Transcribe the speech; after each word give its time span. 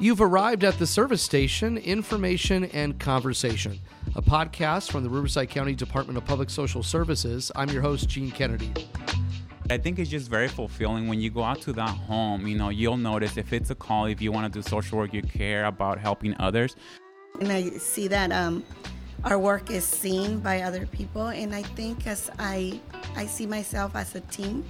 You've 0.00 0.22
arrived 0.22 0.64
at 0.64 0.78
the 0.78 0.86
service 0.86 1.20
station, 1.20 1.76
Information 1.76 2.64
and 2.64 2.98
Conversation, 2.98 3.78
a 4.16 4.22
podcast 4.22 4.90
from 4.90 5.02
the 5.02 5.10
Riverside 5.10 5.50
County 5.50 5.74
Department 5.74 6.16
of 6.16 6.24
Public 6.24 6.48
Social 6.48 6.82
Services. 6.82 7.52
I'm 7.54 7.68
your 7.68 7.82
host, 7.82 8.08
Gene 8.08 8.30
Kennedy. 8.30 8.72
I 9.68 9.76
think 9.76 9.98
it's 9.98 10.08
just 10.08 10.30
very 10.30 10.48
fulfilling 10.48 11.06
when 11.06 11.20
you 11.20 11.28
go 11.28 11.42
out 11.42 11.60
to 11.62 11.74
that 11.74 11.90
home. 11.90 12.46
You 12.46 12.56
know, 12.56 12.70
you'll 12.70 12.96
notice 12.96 13.36
if 13.36 13.52
it's 13.52 13.68
a 13.68 13.74
call, 13.74 14.06
if 14.06 14.22
you 14.22 14.32
want 14.32 14.50
to 14.50 14.58
do 14.58 14.66
social 14.66 14.96
work, 14.96 15.12
you 15.12 15.20
care 15.20 15.66
about 15.66 15.98
helping 15.98 16.34
others. 16.40 16.76
And 17.38 17.52
I 17.52 17.68
see 17.72 18.08
that 18.08 18.32
um, 18.32 18.64
our 19.24 19.38
work 19.38 19.70
is 19.70 19.84
seen 19.84 20.40
by 20.40 20.62
other 20.62 20.86
people, 20.86 21.26
and 21.26 21.54
I 21.54 21.62
think 21.62 22.06
as 22.06 22.30
I 22.38 22.80
I 23.16 23.26
see 23.26 23.44
myself 23.44 23.94
as 23.94 24.14
a 24.14 24.20
team. 24.20 24.64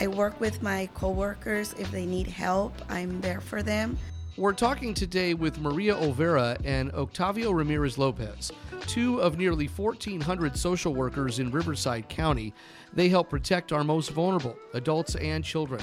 I 0.00 0.06
work 0.06 0.40
with 0.40 0.62
my 0.62 0.88
coworkers 0.94 1.74
if 1.74 1.90
they 1.90 2.06
need 2.06 2.26
help. 2.26 2.72
I'm 2.88 3.20
there 3.20 3.42
for 3.42 3.62
them. 3.62 3.98
We're 4.42 4.52
talking 4.52 4.92
today 4.92 5.34
with 5.34 5.60
Maria 5.60 5.94
Olvera 5.94 6.60
and 6.64 6.90
Octavio 6.94 7.52
Ramirez 7.52 7.96
Lopez, 7.96 8.50
two 8.88 9.22
of 9.22 9.38
nearly 9.38 9.68
1,400 9.68 10.58
social 10.58 10.92
workers 10.92 11.38
in 11.38 11.52
Riverside 11.52 12.08
County. 12.08 12.52
They 12.92 13.08
help 13.08 13.30
protect 13.30 13.70
our 13.70 13.84
most 13.84 14.10
vulnerable, 14.10 14.56
adults 14.74 15.14
and 15.14 15.44
children. 15.44 15.80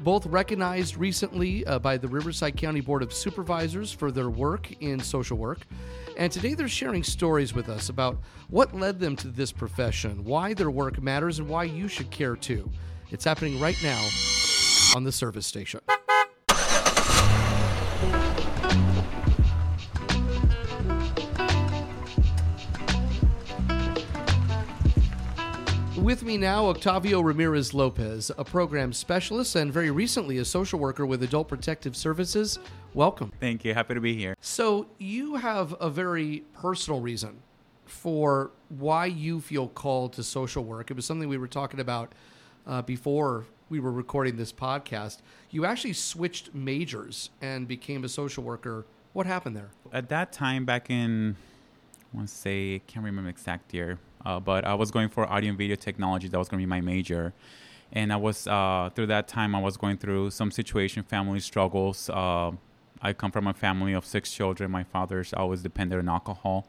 Both 0.00 0.26
recognized 0.26 0.98
recently 0.98 1.64
uh, 1.64 1.78
by 1.78 1.96
the 1.96 2.06
Riverside 2.06 2.58
County 2.58 2.82
Board 2.82 3.02
of 3.02 3.10
Supervisors 3.10 3.90
for 3.90 4.12
their 4.12 4.28
work 4.28 4.70
in 4.82 5.00
social 5.00 5.38
work. 5.38 5.60
And 6.18 6.30
today 6.30 6.52
they're 6.52 6.68
sharing 6.68 7.04
stories 7.04 7.54
with 7.54 7.70
us 7.70 7.88
about 7.88 8.18
what 8.50 8.76
led 8.76 9.00
them 9.00 9.16
to 9.16 9.28
this 9.28 9.50
profession, 9.50 10.24
why 10.24 10.52
their 10.52 10.70
work 10.70 11.00
matters, 11.00 11.38
and 11.38 11.48
why 11.48 11.64
you 11.64 11.88
should 11.88 12.10
care 12.10 12.36
too. 12.36 12.70
It's 13.10 13.24
happening 13.24 13.58
right 13.58 13.82
now 13.82 14.06
on 14.94 15.04
the 15.04 15.12
service 15.12 15.46
station. 15.46 15.80
With 26.04 26.22
me 26.22 26.36
now, 26.36 26.66
Octavio 26.66 27.22
Ramirez 27.22 27.72
Lopez, 27.72 28.30
a 28.36 28.44
program 28.44 28.92
specialist 28.92 29.56
and 29.56 29.72
very 29.72 29.90
recently 29.90 30.36
a 30.36 30.44
social 30.44 30.78
worker 30.78 31.06
with 31.06 31.22
Adult 31.22 31.48
Protective 31.48 31.96
Services. 31.96 32.58
Welcome. 32.92 33.32
Thank 33.40 33.64
you. 33.64 33.72
Happy 33.72 33.94
to 33.94 34.02
be 34.02 34.14
here. 34.14 34.34
So, 34.42 34.86
you 34.98 35.36
have 35.36 35.74
a 35.80 35.88
very 35.88 36.44
personal 36.52 37.00
reason 37.00 37.40
for 37.86 38.50
why 38.68 39.06
you 39.06 39.40
feel 39.40 39.66
called 39.66 40.12
to 40.12 40.22
social 40.22 40.62
work. 40.62 40.90
It 40.90 40.94
was 40.94 41.06
something 41.06 41.26
we 41.26 41.38
were 41.38 41.48
talking 41.48 41.80
about 41.80 42.12
uh, 42.66 42.82
before 42.82 43.46
we 43.70 43.80
were 43.80 43.90
recording 43.90 44.36
this 44.36 44.52
podcast. 44.52 45.22
You 45.52 45.64
actually 45.64 45.94
switched 45.94 46.54
majors 46.54 47.30
and 47.40 47.66
became 47.66 48.04
a 48.04 48.10
social 48.10 48.44
worker. 48.44 48.84
What 49.14 49.24
happened 49.24 49.56
there? 49.56 49.70
At 49.90 50.10
that 50.10 50.32
time, 50.32 50.66
back 50.66 50.90
in, 50.90 51.36
I 52.12 52.16
want 52.18 52.28
to 52.28 52.34
say, 52.34 52.82
can't 52.86 53.06
remember 53.06 53.30
exact 53.30 53.72
year, 53.72 53.98
uh, 54.24 54.40
but 54.40 54.64
I 54.64 54.74
was 54.74 54.90
going 54.90 55.08
for 55.08 55.30
audio 55.30 55.50
and 55.50 55.58
video 55.58 55.76
technology. 55.76 56.28
That 56.28 56.38
was 56.38 56.48
going 56.48 56.60
to 56.60 56.66
be 56.66 56.70
my 56.70 56.80
major. 56.80 57.32
And 57.92 58.12
I 58.12 58.16
was, 58.16 58.46
uh, 58.46 58.90
through 58.94 59.06
that 59.06 59.28
time, 59.28 59.54
I 59.54 59.60
was 59.60 59.76
going 59.76 59.98
through 59.98 60.30
some 60.30 60.50
situation, 60.50 61.02
family 61.02 61.40
struggles. 61.40 62.10
Uh, 62.10 62.52
I 63.00 63.12
come 63.12 63.30
from 63.30 63.46
a 63.46 63.54
family 63.54 63.92
of 63.92 64.04
six 64.04 64.32
children. 64.32 64.70
My 64.70 64.82
father's 64.82 65.32
always 65.32 65.62
dependent 65.62 66.00
on 66.00 66.08
alcohol. 66.08 66.66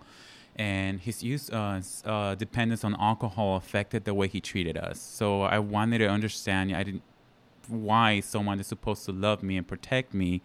And 0.55 1.01
his 1.01 1.23
use, 1.23 1.49
uh, 1.49 1.81
uh, 2.05 2.35
dependence 2.35 2.83
on 2.83 2.95
alcohol 2.95 3.55
affected 3.55 4.05
the 4.05 4.13
way 4.13 4.27
he 4.27 4.39
treated 4.39 4.77
us. 4.77 4.99
So 4.99 5.41
I 5.41 5.59
wanted 5.59 5.99
to 5.99 6.07
understand. 6.07 6.75
I 6.75 6.83
didn't 6.83 7.03
why 7.67 8.19
someone 8.19 8.59
is 8.59 8.67
supposed 8.67 9.05
to 9.05 9.11
love 9.11 9.41
me 9.41 9.57
and 9.57 9.67
protect 9.67 10.13
me 10.13 10.41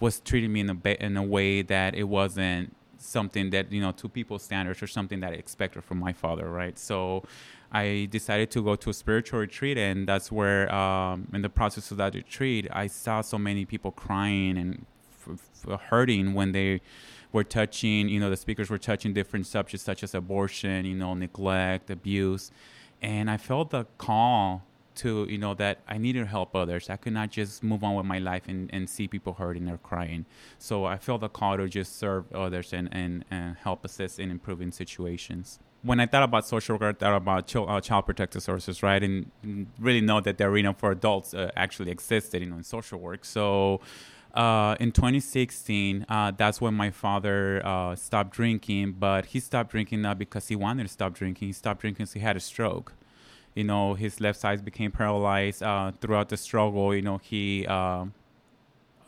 was 0.00 0.20
treating 0.20 0.52
me 0.52 0.60
in 0.60 0.70
a 0.70 1.04
in 1.04 1.16
a 1.16 1.22
way 1.22 1.62
that 1.62 1.94
it 1.94 2.04
wasn't 2.04 2.74
something 3.04 3.50
that 3.50 3.72
you 3.72 3.80
know 3.80 3.92
to 3.92 4.08
people's 4.08 4.42
standards 4.42 4.82
or 4.82 4.86
something 4.86 5.20
that 5.20 5.32
I 5.32 5.36
expected 5.36 5.84
from 5.84 5.98
my 5.98 6.12
father, 6.12 6.50
right? 6.50 6.78
So 6.78 7.24
I 7.72 8.08
decided 8.10 8.50
to 8.52 8.62
go 8.62 8.76
to 8.76 8.90
a 8.90 8.94
spiritual 8.94 9.40
retreat, 9.40 9.78
and 9.78 10.06
that's 10.06 10.30
where, 10.30 10.72
um, 10.74 11.28
in 11.32 11.42
the 11.42 11.48
process 11.48 11.90
of 11.90 11.96
that 11.96 12.14
retreat, 12.14 12.66
I 12.70 12.86
saw 12.86 13.22
so 13.22 13.38
many 13.38 13.64
people 13.64 13.90
crying 13.90 14.58
and 14.58 14.86
f- 15.26 15.38
f- 15.66 15.80
hurting 15.88 16.34
when 16.34 16.52
they 16.52 16.82
were 17.32 17.44
touching. 17.44 18.08
You 18.10 18.20
know, 18.20 18.28
the 18.28 18.36
speakers 18.36 18.68
were 18.68 18.78
touching 18.78 19.14
different 19.14 19.46
subjects 19.46 19.84
such 19.84 20.02
as 20.02 20.14
abortion, 20.14 20.84
you 20.84 20.94
know, 20.94 21.14
neglect, 21.14 21.90
abuse, 21.90 22.50
and 23.00 23.30
I 23.30 23.38
felt 23.38 23.70
the 23.70 23.86
call 23.96 24.64
to 24.96 25.26
you 25.28 25.38
know 25.38 25.54
that 25.54 25.80
I 25.88 25.98
needed 25.98 26.20
to 26.20 26.26
help 26.26 26.54
others. 26.54 26.90
I 26.90 26.96
could 26.96 27.12
not 27.12 27.30
just 27.30 27.62
move 27.62 27.82
on 27.84 27.94
with 27.94 28.06
my 28.06 28.18
life 28.18 28.44
and, 28.46 28.70
and 28.72 28.88
see 28.88 29.08
people 29.08 29.34
hurting 29.34 29.68
or 29.68 29.78
crying. 29.78 30.26
So 30.58 30.84
I 30.84 30.98
felt 30.98 31.20
the 31.20 31.28
call 31.28 31.56
to 31.56 31.68
just 31.68 31.98
serve 31.98 32.32
others 32.32 32.72
and, 32.72 32.88
and, 32.92 33.24
and 33.30 33.56
help 33.56 33.84
assist 33.84 34.18
in 34.18 34.30
improving 34.30 34.72
situations. 34.72 35.58
When 35.82 35.98
I 35.98 36.06
thought 36.06 36.22
about 36.22 36.46
social 36.46 36.78
work, 36.78 36.96
I 36.96 37.06
thought 37.06 37.16
about 37.16 37.46
child, 37.48 37.68
uh, 37.68 37.80
child 37.80 38.06
protective 38.06 38.42
services, 38.42 38.82
right? 38.82 39.02
And 39.02 39.30
really 39.78 40.00
know 40.00 40.20
that 40.20 40.38
the 40.38 40.44
arena 40.44 40.74
for 40.74 40.92
adults 40.92 41.34
uh, 41.34 41.50
actually 41.56 41.90
existed, 41.90 42.42
you 42.42 42.48
know, 42.48 42.56
in 42.56 42.62
social 42.62 43.00
work. 43.00 43.24
So 43.24 43.80
uh, 44.34 44.76
in 44.78 44.92
2016, 44.92 46.06
uh, 46.08 46.30
that's 46.36 46.60
when 46.60 46.74
my 46.74 46.90
father 46.90 47.60
uh, 47.66 47.96
stopped 47.96 48.30
drinking, 48.30 48.92
but 48.92 49.26
he 49.26 49.40
stopped 49.40 49.70
drinking 49.72 50.02
not 50.02 50.18
because 50.18 50.48
he 50.48 50.56
wanted 50.56 50.84
to 50.84 50.88
stop 50.88 51.14
drinking. 51.14 51.48
He 51.48 51.52
stopped 51.52 51.80
drinking 51.80 52.04
because 52.04 52.12
he 52.14 52.20
had 52.20 52.36
a 52.36 52.40
stroke 52.40 52.94
you 53.54 53.64
know 53.64 53.94
his 53.94 54.20
left 54.20 54.40
side 54.40 54.64
became 54.64 54.90
paralyzed 54.90 55.62
uh, 55.62 55.92
throughout 56.00 56.28
the 56.28 56.36
struggle 56.36 56.94
you 56.94 57.02
know 57.02 57.18
he 57.18 57.66
uh, 57.66 58.04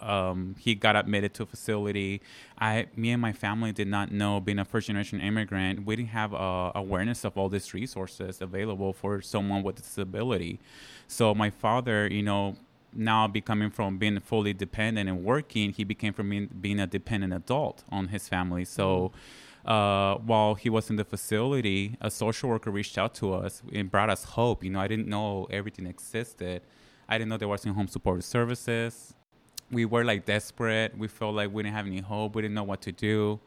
um, 0.00 0.54
he 0.58 0.74
got 0.74 0.96
admitted 0.96 1.32
to 1.34 1.44
a 1.44 1.46
facility. 1.46 2.20
I 2.58 2.86
me 2.94 3.10
and 3.10 3.22
my 3.22 3.32
family 3.32 3.72
did 3.72 3.88
not 3.88 4.12
know 4.12 4.38
being 4.38 4.58
a 4.58 4.64
first 4.64 4.86
generation 4.88 5.20
immigrant 5.20 5.86
we 5.86 5.96
didn't 5.96 6.10
have 6.10 6.34
uh, 6.34 6.72
awareness 6.74 7.24
of 7.24 7.38
all 7.38 7.48
these 7.48 7.72
resources 7.72 8.40
available 8.42 8.92
for 8.92 9.22
someone 9.22 9.62
with 9.62 9.76
disability. 9.76 10.60
So 11.06 11.34
my 11.34 11.50
father 11.50 12.06
you 12.06 12.22
know 12.22 12.56
now 12.92 13.26
becoming 13.26 13.70
from 13.70 13.98
being 13.98 14.20
fully 14.20 14.52
dependent 14.52 15.08
and 15.08 15.24
working 15.24 15.72
he 15.72 15.82
became 15.82 16.12
from 16.12 16.30
being, 16.30 16.48
being 16.60 16.78
a 16.78 16.86
dependent 16.86 17.32
adult 17.32 17.82
on 17.90 18.08
his 18.08 18.28
family. 18.28 18.64
So 18.64 19.08
mm-hmm 19.08 19.16
uh, 19.64 20.16
while 20.16 20.54
he 20.54 20.68
was 20.68 20.90
in 20.90 20.96
the 20.96 21.04
facility, 21.04 21.96
a 22.00 22.10
social 22.10 22.50
worker 22.50 22.70
reached 22.70 22.98
out 22.98 23.14
to 23.14 23.32
us 23.32 23.62
and 23.72 23.90
brought 23.90 24.10
us 24.10 24.24
hope. 24.24 24.62
You 24.62 24.70
know, 24.70 24.80
I 24.80 24.88
didn't 24.88 25.08
know 25.08 25.46
everything 25.50 25.86
existed. 25.86 26.62
I 27.08 27.18
didn't 27.18 27.30
know 27.30 27.38
there 27.38 27.48
was 27.48 27.64
in 27.64 27.74
home 27.74 27.88
support 27.88 28.22
services. 28.24 29.14
We 29.70 29.84
were 29.86 30.04
like 30.04 30.26
desperate. 30.26 30.96
We 30.96 31.08
felt 31.08 31.34
like 31.34 31.52
we 31.52 31.62
didn't 31.62 31.74
have 31.74 31.86
any 31.86 32.00
hope. 32.00 32.34
We 32.34 32.42
didn't 32.42 32.54
know 32.54 32.64
what 32.64 32.82
to 32.82 32.92
do. 32.92 33.40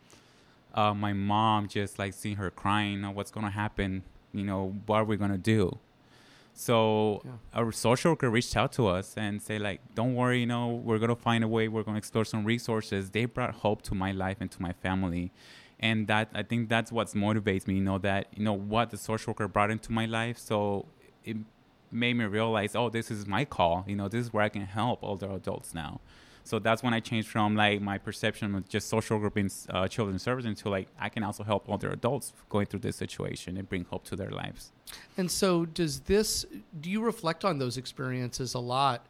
Uh, 0.73 0.93
my 0.93 1.13
mom 1.13 1.67
just 1.67 1.97
like 1.99 2.13
seeing 2.13 2.35
her 2.35 2.49
crying, 2.49 3.03
oh, 3.05 3.11
what's 3.11 3.31
gonna 3.31 3.49
happen? 3.51 4.03
You 4.33 4.43
know, 4.43 4.75
what 4.85 4.97
are 4.97 5.05
we 5.05 5.17
gonna 5.17 5.37
do? 5.37 5.77
So 6.53 7.21
yeah. 7.23 7.31
our 7.53 7.71
social 7.71 8.11
worker 8.11 8.31
reached 8.31 8.57
out 8.57 8.71
to 8.73 8.87
us 8.87 9.13
and 9.15 9.39
say 9.39 9.59
like, 9.59 9.81
don't 9.93 10.15
worry, 10.15 10.39
you 10.39 10.47
know, 10.47 10.69
we're 10.69 10.97
gonna 10.97 11.15
find 11.15 11.43
a 11.43 11.47
way. 11.47 11.67
We're 11.67 11.83
gonna 11.83 11.99
explore 11.99 12.25
some 12.25 12.43
resources. 12.43 13.11
They 13.11 13.25
brought 13.25 13.55
hope 13.55 13.83
to 13.83 13.95
my 13.95 14.11
life 14.11 14.37
and 14.39 14.49
to 14.51 14.61
my 14.61 14.73
family 14.73 15.31
and 15.79 16.07
that 16.07 16.29
I 16.33 16.43
think 16.43 16.69
that's 16.69 16.91
what 16.91 17.07
motivates 17.09 17.67
me. 17.67 17.75
You 17.75 17.83
know 17.83 17.97
that 17.99 18.27
you 18.35 18.43
know 18.43 18.53
what 18.53 18.89
the 18.89 18.97
social 18.97 19.31
worker 19.31 19.47
brought 19.47 19.71
into 19.71 19.91
my 19.91 20.05
life, 20.05 20.37
so 20.37 20.85
it 21.23 21.37
made 21.91 22.15
me 22.15 22.25
realize, 22.25 22.75
oh, 22.75 22.89
this 22.89 23.09
is 23.11 23.25
my 23.27 23.45
call. 23.45 23.85
You 23.87 23.95
know, 23.95 24.07
this 24.07 24.25
is 24.25 24.33
where 24.33 24.43
I 24.43 24.49
can 24.49 24.63
help 24.63 24.99
older 25.03 25.31
adults 25.31 25.73
now. 25.73 26.01
So 26.43 26.59
that's 26.59 26.81
when 26.81 26.93
I 26.93 27.01
changed 27.01 27.27
from 27.27 27.55
like 27.55 27.81
my 27.81 27.97
perception 27.97 28.55
of 28.55 28.69
just 28.69 28.87
social 28.87 29.19
group 29.19 29.37
in 29.37 29.49
uh, 29.69 29.87
children's 29.89 30.23
service 30.23 30.45
into 30.45 30.69
like 30.69 30.87
I 30.97 31.09
can 31.09 31.23
also 31.23 31.43
help 31.43 31.67
older 31.67 31.89
adults 31.89 32.31
going 32.47 32.67
through 32.67 32.79
this 32.79 32.95
situation 32.95 33.57
and 33.57 33.67
bring 33.67 33.83
hope 33.83 34.05
to 34.05 34.15
their 34.15 34.31
lives. 34.31 34.71
And 35.17 35.29
so, 35.29 35.65
does 35.65 36.01
this? 36.01 36.45
Do 36.79 36.89
you 36.89 37.03
reflect 37.03 37.43
on 37.43 37.59
those 37.59 37.77
experiences 37.77 38.53
a 38.53 38.59
lot? 38.59 39.07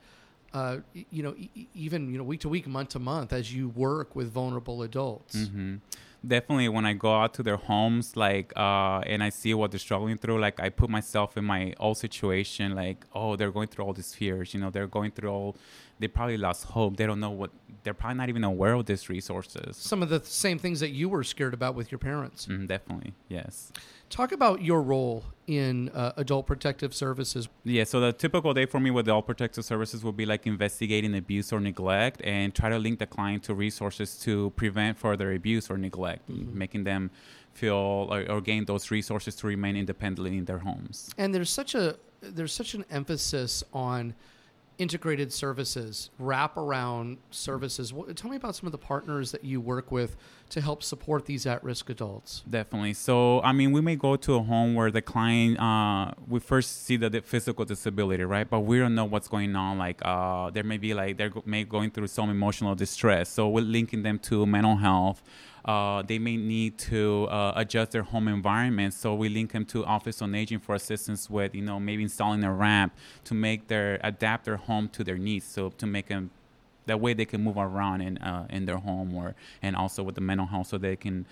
Uh, 0.52 0.78
you 1.12 1.22
know, 1.22 1.36
e- 1.38 1.68
even 1.76 2.12
you 2.12 2.18
know, 2.18 2.24
week 2.24 2.40
to 2.40 2.50
week, 2.50 2.66
month 2.68 2.90
to 2.90 3.00
month, 3.00 3.32
as 3.34 3.54
you 3.54 3.70
work 3.70 4.16
with 4.16 4.32
vulnerable 4.32 4.82
adults. 4.82 5.36
Mm-hmm 5.36 5.76
definitely 6.26 6.70
when 6.70 6.86
I 6.86 6.94
go 6.94 7.14
out 7.16 7.34
to 7.36 7.44
their 7.44 7.58
homes, 7.58 8.16
like, 8.16 8.54
uh, 8.56 9.00
and 9.06 9.24
I 9.24 9.30
see 9.30 9.54
what 9.54 9.72
they're 9.72 9.80
struggling 9.80 10.18
through, 10.18 10.40
like, 10.40 10.60
I 10.60 10.70
put 10.70 10.90
myself 10.90 11.38
in 11.38 11.46
my 11.46 11.74
old 11.80 11.98
situation, 11.98 12.76
like, 12.76 13.06
oh, 13.14 13.36
they're 13.36 13.52
going 13.52 13.68
through 13.68 13.86
all 13.86 13.94
these 13.94 14.14
fears, 14.14 14.54
you 14.54 14.60
know, 14.60 14.70
they're 14.70 14.88
going 14.88 15.12
through 15.12 15.30
all, 15.30 15.58
they 16.00 16.08
probably 16.08 16.38
lost 16.38 16.66
hope. 16.66 16.98
They 16.98 17.06
don't 17.06 17.20
know 17.20 17.32
what, 17.32 17.52
they're 17.84 17.94
probably 17.94 18.18
not 18.18 18.30
even 18.30 18.44
aware 18.44 18.74
of 18.74 18.86
these 18.86 19.10
resources. 19.10 19.78
Some 19.78 20.02
of 20.04 20.10
the 20.10 20.22
same 20.24 20.60
things 20.60 20.80
that 20.80 20.90
you 20.90 21.10
were 21.10 21.24
scared 21.24 21.54
about 21.54 21.76
with 21.76 21.92
your 21.92 22.00
parents. 22.00 22.46
Mm, 22.46 22.68
definitely, 22.68 23.14
yes. 23.30 23.72
Talk 24.10 24.32
about 24.32 24.62
your 24.62 24.82
role 24.82 25.24
in 25.48 25.90
uh, 25.90 26.12
adult 26.18 26.46
protective 26.46 26.94
services. 26.94 27.48
Yeah, 27.64 27.86
so 27.86 28.00
the 28.00 28.12
typical 28.12 28.54
day 28.54 28.66
for 28.66 28.80
me 28.80 28.92
with 28.92 29.08
adult 29.08 29.26
protective 29.26 29.64
services 29.66 30.04
would 30.04 30.18
be 30.18 30.26
like 30.26 30.46
investigating 30.46 31.16
abuse 31.16 31.54
or 31.54 31.60
neglect 31.60 32.22
and 32.24 32.54
try 32.54 32.70
to 32.70 32.78
link 32.78 33.00
the 33.00 33.06
client 33.06 33.44
to 33.44 33.54
resources 33.54 34.20
to 34.20 34.52
prevent 34.52 34.98
further 34.98 35.34
abuse 35.34 35.70
or 35.70 35.78
neglect, 35.78 36.30
mm-hmm. 36.30 36.58
making 36.58 36.84
them 36.84 37.12
feel 37.54 38.08
or, 38.12 38.30
or 38.30 38.42
gain 38.42 38.66
those 38.66 38.92
resources 38.92 39.36
to 39.36 39.48
remain 39.48 39.76
independently 39.76 40.38
in 40.38 40.46
their 40.46 40.60
homes. 40.60 41.10
And 41.18 41.34
there's 41.34 41.50
such 41.50 41.76
a 41.76 41.96
there's 42.22 42.54
such 42.54 42.74
an 42.74 42.84
emphasis 42.90 43.64
on 43.74 44.14
integrated 44.78 45.34
services, 45.34 46.10
wraparound 46.22 47.18
services. 47.32 47.94
Tell 48.16 48.30
me 48.30 48.38
about 48.38 48.56
some 48.56 48.68
of 48.68 48.72
the 48.72 48.78
partners 48.78 49.32
that 49.32 49.44
you 49.44 49.60
work 49.60 49.92
with 49.92 50.16
to 50.50 50.62
help 50.62 50.84
support 50.84 51.26
these 51.26 51.46
at-risk 51.46 51.90
adults. 51.90 52.44
Definitely. 52.50 52.94
So, 52.94 53.42
I 53.42 53.52
mean, 53.52 53.72
we 53.72 53.82
may 53.82 53.96
go 53.96 54.16
to 54.16 54.36
a 54.36 54.44
home 54.44 54.76
where 54.76 54.92
the 54.92 55.02
client, 55.02 55.60
uh, 55.60 56.12
we 56.28 56.40
first 56.40 56.86
see 56.86 56.96
the, 56.96 57.10
the 57.10 57.22
physical 57.22 57.66
disability, 57.66 58.24
right? 58.24 58.50
But 58.50 58.62
we 58.62 58.80
don't 58.80 58.96
know 58.96 59.06
what's 59.06 59.28
going 59.28 59.56
on. 59.56 59.78
Like, 59.78 60.00
uh, 60.04 60.52
there 60.52 60.64
may 60.64 60.78
be 60.78 60.94
like 60.94 61.18
they're 61.18 61.30
go- 61.30 61.44
may 61.46 61.64
going 61.64 61.90
through 61.92 62.08
some 62.08 62.30
emotional 62.30 62.76
distress. 62.76 63.30
So 63.30 63.50
we're 63.50 63.62
linking 63.62 64.04
them 64.04 64.20
to 64.20 64.46
mental 64.46 64.78
health. 64.78 65.24
Uh, 65.68 66.02
they 66.02 66.18
may 66.18 66.38
need 66.38 66.78
to 66.78 67.26
uh, 67.26 67.52
adjust 67.56 67.92
their 67.92 68.04
home 68.04 68.28
environment. 68.30 68.94
So 68.94 69.14
we 69.14 69.28
link 69.28 69.52
them 69.52 69.66
to 69.66 69.86
Office 69.86 70.22
on 70.22 70.34
Aging 70.34 70.60
for 70.60 70.76
assistance 70.76 71.30
with, 71.30 71.54
you 71.54 71.62
know, 71.62 71.78
maybe 71.80 72.04
installing 72.04 72.44
a 72.46 72.54
ramp 72.54 72.94
to 73.26 73.34
make 73.34 73.68
their 73.68 74.00
adapt 74.02 74.46
their 74.46 74.58
home 74.58 74.88
to 74.90 75.04
their 75.04 75.18
needs. 75.18 75.46
So 75.46 75.70
to 75.70 75.86
make 75.86 76.08
them 76.08 76.32
that 76.86 77.02
way 77.02 77.14
they 77.14 77.26
can 77.26 77.44
move 77.44 77.58
around 77.58 78.02
in 78.02 78.18
uh, 78.20 78.48
in 78.50 78.66
their 78.66 78.78
home 78.78 79.14
or 79.14 79.36
and 79.62 79.76
also 79.76 80.02
with 80.04 80.16
the 80.16 80.22
mental 80.22 80.48
health 80.48 80.68
so 80.68 80.78
they 80.78 80.96
can 80.96 81.26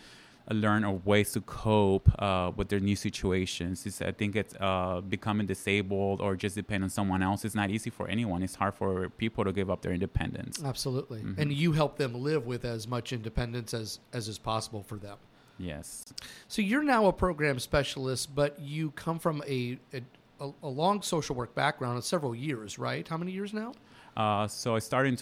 learn 0.51 0.83
or 0.83 0.97
ways 1.03 1.31
to 1.31 1.41
cope 1.41 2.09
uh, 2.21 2.51
with 2.55 2.69
their 2.69 2.79
new 2.79 2.95
situations. 2.95 3.85
It's, 3.85 4.01
I 4.01 4.11
think 4.11 4.35
it's 4.35 4.53
uh, 4.59 5.01
becoming 5.01 5.47
disabled 5.47 6.21
or 6.21 6.35
just 6.35 6.55
depend 6.55 6.83
on 6.83 6.89
someone 6.89 7.23
else. 7.23 7.45
It's 7.45 7.55
not 7.55 7.69
easy 7.69 7.89
for 7.89 8.07
anyone. 8.07 8.43
It's 8.43 8.55
hard 8.55 8.75
for 8.75 9.09
people 9.09 9.43
to 9.43 9.51
give 9.51 9.69
up 9.69 9.81
their 9.81 9.93
independence. 9.93 10.61
Absolutely, 10.63 11.19
mm-hmm. 11.19 11.41
and 11.41 11.51
you 11.51 11.71
help 11.71 11.97
them 11.97 12.13
live 12.13 12.45
with 12.45 12.65
as 12.65 12.87
much 12.87 13.13
independence 13.13 13.73
as 13.73 13.99
as 14.13 14.27
is 14.27 14.37
possible 14.37 14.83
for 14.83 14.97
them. 14.97 15.17
Yes. 15.57 16.05
So 16.47 16.61
you're 16.61 16.83
now 16.83 17.05
a 17.05 17.13
program 17.13 17.59
specialist, 17.59 18.35
but 18.35 18.59
you 18.59 18.91
come 18.91 19.19
from 19.19 19.41
a, 19.47 19.79
a, 19.93 20.49
a 20.61 20.67
long 20.67 21.01
social 21.01 21.35
work 21.35 21.55
background 21.55 21.97
of 21.97 22.03
several 22.03 22.35
years, 22.35 22.77
right? 22.77 23.07
How 23.07 23.17
many 23.17 23.31
years 23.31 23.53
now? 23.53 23.73
Uh, 24.17 24.47
so 24.47 24.75
I 24.75 24.79
started 24.79 25.09
in 25.09 25.17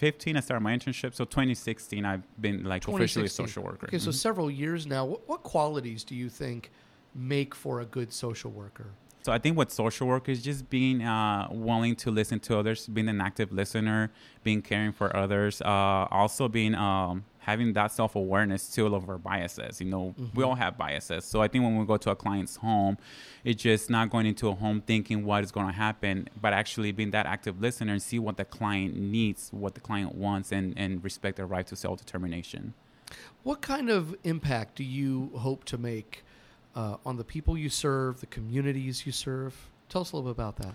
2015. 0.00 0.36
I 0.36 0.40
started 0.40 0.62
my 0.62 0.76
internship. 0.76 1.14
So 1.14 1.24
2016, 1.24 2.04
I've 2.04 2.22
been 2.40 2.64
like 2.64 2.86
officially 2.88 3.26
a 3.26 3.28
social 3.28 3.62
worker. 3.62 3.86
Okay, 3.86 3.98
mm-hmm. 3.98 4.04
so 4.04 4.10
several 4.10 4.50
years 4.50 4.86
now. 4.86 5.04
What, 5.04 5.28
what 5.28 5.42
qualities 5.42 6.04
do 6.04 6.14
you 6.14 6.28
think 6.28 6.70
make 7.14 7.54
for 7.54 7.80
a 7.80 7.84
good 7.84 8.12
social 8.12 8.50
worker? 8.50 8.86
So 9.22 9.32
I 9.32 9.38
think 9.38 9.56
what 9.58 9.70
social 9.70 10.06
work 10.06 10.30
is 10.30 10.42
just 10.42 10.70
being 10.70 11.02
uh, 11.02 11.48
willing 11.50 11.94
to 11.96 12.10
listen 12.10 12.40
to 12.40 12.58
others, 12.58 12.86
being 12.86 13.08
an 13.08 13.20
active 13.20 13.52
listener, 13.52 14.10
being 14.42 14.62
caring 14.62 14.92
for 14.92 15.14
others, 15.14 15.60
uh, 15.60 16.06
also 16.10 16.48
being 16.48 16.74
um, 16.74 17.24
having 17.40 17.72
that 17.72 17.90
self 17.90 18.14
awareness 18.14 18.68
too 18.68 18.86
of 18.94 19.08
our 19.08 19.18
biases. 19.18 19.80
You 19.80 19.88
know, 19.88 20.14
mm-hmm. 20.18 20.36
we 20.36 20.44
all 20.44 20.54
have 20.54 20.78
biases. 20.78 21.24
So 21.24 21.42
I 21.42 21.48
think 21.48 21.64
when 21.64 21.76
we 21.76 21.84
go 21.86 21.96
to 21.96 22.10
a 22.10 22.16
client's 22.16 22.56
home, 22.56 22.98
it's 23.44 23.62
just 23.62 23.90
not 23.90 24.10
going 24.10 24.26
into 24.26 24.48
a 24.48 24.54
home 24.54 24.82
thinking 24.82 25.24
what 25.24 25.42
is 25.42 25.50
going 25.50 25.66
to 25.66 25.72
happen, 25.72 26.28
but 26.40 26.52
actually 26.52 26.92
being 26.92 27.10
that 27.10 27.26
active 27.26 27.60
listener 27.60 27.92
and 27.92 28.02
see 28.02 28.18
what 28.18 28.36
the 28.36 28.44
client 28.44 28.96
needs, 28.96 29.48
what 29.52 29.74
the 29.74 29.80
client 29.80 30.14
wants, 30.14 30.52
and, 30.52 30.74
and 30.76 31.02
respect 31.02 31.36
their 31.36 31.46
right 31.46 31.66
to 31.66 31.76
self 31.76 31.98
determination. 31.98 32.74
What 33.42 33.62
kind 33.62 33.90
of 33.90 34.14
impact 34.22 34.76
do 34.76 34.84
you 34.84 35.30
hope 35.36 35.64
to 35.64 35.78
make 35.78 36.24
uh, 36.76 36.98
on 37.04 37.16
the 37.16 37.24
people 37.24 37.56
you 37.56 37.70
serve, 37.70 38.20
the 38.20 38.26
communities 38.26 39.06
you 39.06 39.12
serve? 39.12 39.68
Tell 39.88 40.02
us 40.02 40.12
a 40.12 40.16
little 40.16 40.32
bit 40.32 40.38
about 40.40 40.56
that. 40.56 40.74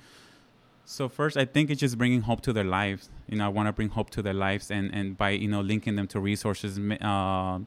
So 0.85 1.09
first, 1.09 1.35
I 1.35 1.45
think 1.45 1.71
it's 1.71 1.81
just 1.81 1.97
bringing 1.97 2.21
hope 2.21 2.41
to 2.41 2.53
their 2.53 2.63
lives. 2.63 3.09
You 3.27 3.37
know, 3.37 3.45
I 3.45 3.47
want 3.49 3.67
to 3.67 3.73
bring 3.73 3.89
hope 3.89 4.11
to 4.11 4.21
their 4.21 4.33
lives, 4.33 4.69
and 4.69 4.93
and 4.93 5.17
by 5.17 5.31
you 5.31 5.47
know 5.47 5.61
linking 5.61 5.95
them 5.95 6.07
to 6.07 6.19
resources, 6.19 6.79
uh, 7.01 7.59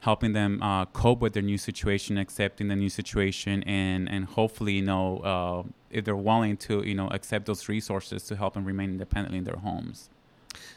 helping 0.00 0.32
them 0.32 0.60
uh, 0.60 0.84
cope 0.86 1.20
with 1.20 1.34
their 1.34 1.42
new 1.42 1.56
situation, 1.56 2.18
accepting 2.18 2.66
the 2.68 2.76
new 2.76 2.90
situation, 2.90 3.62
and 3.62 4.08
and 4.08 4.24
hopefully, 4.24 4.74
you 4.74 4.82
know, 4.82 5.18
uh, 5.18 5.62
if 5.90 6.04
they're 6.04 6.16
willing 6.16 6.56
to, 6.56 6.82
you 6.82 6.96
know, 6.96 7.08
accept 7.08 7.46
those 7.46 7.68
resources 7.68 8.24
to 8.24 8.34
help 8.34 8.54
them 8.54 8.64
remain 8.64 8.90
independently 8.90 9.38
in 9.38 9.44
their 9.44 9.56
homes. 9.56 10.10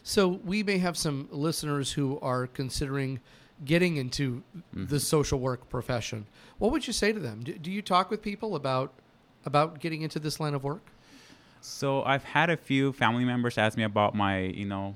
So 0.04 0.40
we 0.46 0.62
may 0.62 0.78
have 0.78 0.96
some 0.96 1.28
listeners 1.32 1.92
who 1.92 2.20
are 2.22 2.46
considering 2.46 3.20
getting 3.66 3.98
into 3.98 4.44
mm-hmm. 4.56 4.86
the 4.86 5.00
social 5.00 5.40
work 5.40 5.68
profession. 5.68 6.28
What 6.60 6.72
would 6.72 6.86
you 6.86 6.94
say 6.94 7.12
to 7.12 7.20
them? 7.20 7.42
Do, 7.44 7.54
do 7.54 7.72
you 7.72 7.82
talk 7.82 8.12
with 8.12 8.22
people 8.22 8.56
about 8.56 8.94
about 9.46 9.80
getting 9.80 10.04
into 10.04 10.20
this 10.20 10.40
line 10.40 10.54
of 10.54 10.64
work? 10.64 10.92
So 11.68 12.02
I've 12.04 12.24
had 12.24 12.50
a 12.50 12.58
few 12.58 12.94
family 12.94 13.26
members 13.26 13.58
ask 13.58 13.78
me 13.78 13.84
about 13.84 14.16
my, 14.16 14.40
you 14.40 14.66
know, 14.66 14.96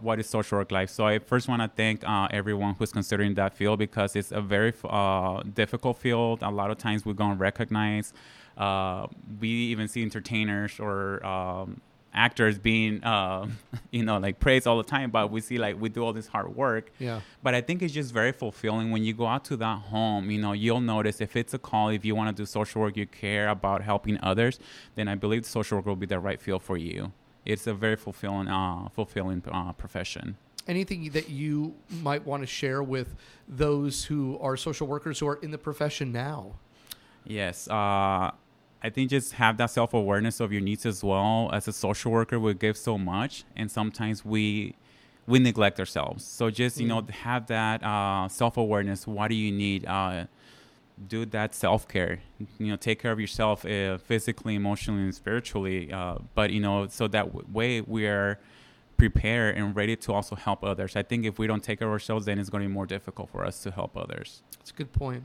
what 0.00 0.20
is 0.20 0.28
social 0.28 0.58
work 0.58 0.70
life. 0.70 0.88
So 0.88 1.04
I 1.04 1.18
first 1.18 1.48
want 1.48 1.62
to 1.62 1.68
thank 1.68 2.08
uh, 2.08 2.28
everyone 2.30 2.76
who's 2.78 2.92
considering 2.92 3.34
that 3.34 3.56
field 3.56 3.80
because 3.80 4.14
it's 4.14 4.30
a 4.30 4.40
very 4.40 4.72
uh, 4.84 5.42
difficult 5.42 5.98
field. 5.98 6.42
A 6.42 6.50
lot 6.50 6.70
of 6.70 6.78
times 6.78 7.04
we 7.04 7.12
don't 7.12 7.38
recognize. 7.38 8.12
Uh, 8.56 9.08
we 9.40 9.48
even 9.48 9.88
see 9.88 10.02
entertainers 10.02 10.78
or 10.78 11.24
um, 11.26 11.80
actors 12.16 12.58
being 12.58 13.02
uh, 13.04 13.46
you 13.90 14.02
know 14.02 14.18
like 14.18 14.40
praised 14.40 14.66
all 14.66 14.78
the 14.78 14.84
time 14.84 15.10
but 15.10 15.30
we 15.30 15.40
see 15.40 15.58
like 15.58 15.80
we 15.80 15.88
do 15.88 16.04
all 16.04 16.12
this 16.12 16.26
hard 16.26 16.54
work. 16.54 16.90
Yeah. 16.98 17.20
But 17.42 17.54
i 17.54 17.60
think 17.60 17.82
it's 17.82 17.94
just 17.94 18.12
very 18.12 18.32
fulfilling 18.32 18.90
when 18.90 19.04
you 19.04 19.12
go 19.12 19.26
out 19.26 19.44
to 19.46 19.56
that 19.58 19.78
home 19.78 20.30
you 20.30 20.40
know 20.40 20.52
you'll 20.52 20.80
notice 20.80 21.20
if 21.20 21.36
it's 21.36 21.54
a 21.54 21.58
call 21.58 21.90
if 21.90 22.04
you 22.04 22.14
want 22.14 22.34
to 22.34 22.42
do 22.42 22.46
social 22.46 22.80
work 22.80 22.96
you 22.96 23.06
care 23.06 23.48
about 23.48 23.82
helping 23.82 24.18
others 24.22 24.58
then 24.94 25.06
i 25.08 25.14
believe 25.14 25.46
social 25.46 25.78
work 25.78 25.86
will 25.86 25.96
be 25.96 26.06
the 26.06 26.18
right 26.18 26.40
field 26.40 26.62
for 26.62 26.76
you. 26.76 27.12
It's 27.44 27.66
a 27.66 27.74
very 27.74 27.96
fulfilling 27.96 28.48
uh, 28.48 28.88
fulfilling 28.88 29.42
uh, 29.50 29.72
profession. 29.72 30.36
Anything 30.66 31.10
that 31.10 31.28
you 31.28 31.76
might 32.02 32.26
want 32.26 32.42
to 32.42 32.46
share 32.46 32.82
with 32.82 33.14
those 33.46 34.04
who 34.04 34.36
are 34.40 34.56
social 34.56 34.88
workers 34.88 35.20
who 35.20 35.28
are 35.28 35.36
in 35.36 35.52
the 35.52 35.58
profession 35.58 36.10
now? 36.10 36.56
Yes 37.24 37.68
uh, 37.68 38.32
I 38.82 38.90
think 38.90 39.10
just 39.10 39.32
have 39.34 39.56
that 39.58 39.70
self 39.70 39.94
awareness 39.94 40.40
of 40.40 40.52
your 40.52 40.60
needs 40.60 40.86
as 40.86 41.02
well. 41.02 41.50
As 41.52 41.66
a 41.68 41.72
social 41.72 42.12
worker, 42.12 42.38
we 42.38 42.54
give 42.54 42.76
so 42.76 42.98
much, 42.98 43.44
and 43.56 43.70
sometimes 43.70 44.24
we 44.24 44.74
we 45.26 45.38
neglect 45.38 45.80
ourselves. 45.80 46.24
So 46.24 46.50
just 46.50 46.78
you 46.78 46.86
mm. 46.86 46.88
know 46.88 47.06
have 47.22 47.46
that 47.48 47.82
uh, 47.82 48.28
self 48.28 48.56
awareness. 48.56 49.06
What 49.06 49.28
do 49.28 49.34
you 49.34 49.52
need? 49.52 49.86
Uh, 49.86 50.26
do 51.08 51.26
that 51.26 51.54
self 51.54 51.86
care. 51.88 52.20
You 52.58 52.68
know, 52.68 52.76
take 52.76 53.00
care 53.00 53.12
of 53.12 53.20
yourself 53.20 53.64
uh, 53.64 53.98
physically, 53.98 54.54
emotionally, 54.54 55.02
and 55.02 55.14
spiritually. 55.14 55.92
Uh, 55.92 56.16
but 56.34 56.50
you 56.50 56.60
know, 56.60 56.86
so 56.88 57.08
that 57.08 57.26
w- 57.26 57.46
way 57.52 57.80
we 57.80 58.06
are 58.06 58.38
prepared 58.96 59.56
and 59.56 59.76
ready 59.76 59.94
to 59.94 60.12
also 60.12 60.36
help 60.36 60.64
others. 60.64 60.96
I 60.96 61.02
think 61.02 61.26
if 61.26 61.38
we 61.38 61.46
don't 61.46 61.62
take 61.62 61.80
care 61.80 61.88
of 61.88 61.92
ourselves, 61.92 62.26
then 62.26 62.38
it's 62.38 62.48
going 62.48 62.62
to 62.62 62.68
be 62.68 62.72
more 62.72 62.86
difficult 62.86 63.30
for 63.30 63.44
us 63.44 63.62
to 63.64 63.70
help 63.70 63.96
others. 63.96 64.42
That's 64.58 64.70
a 64.70 64.74
good 64.74 64.92
point. 64.92 65.24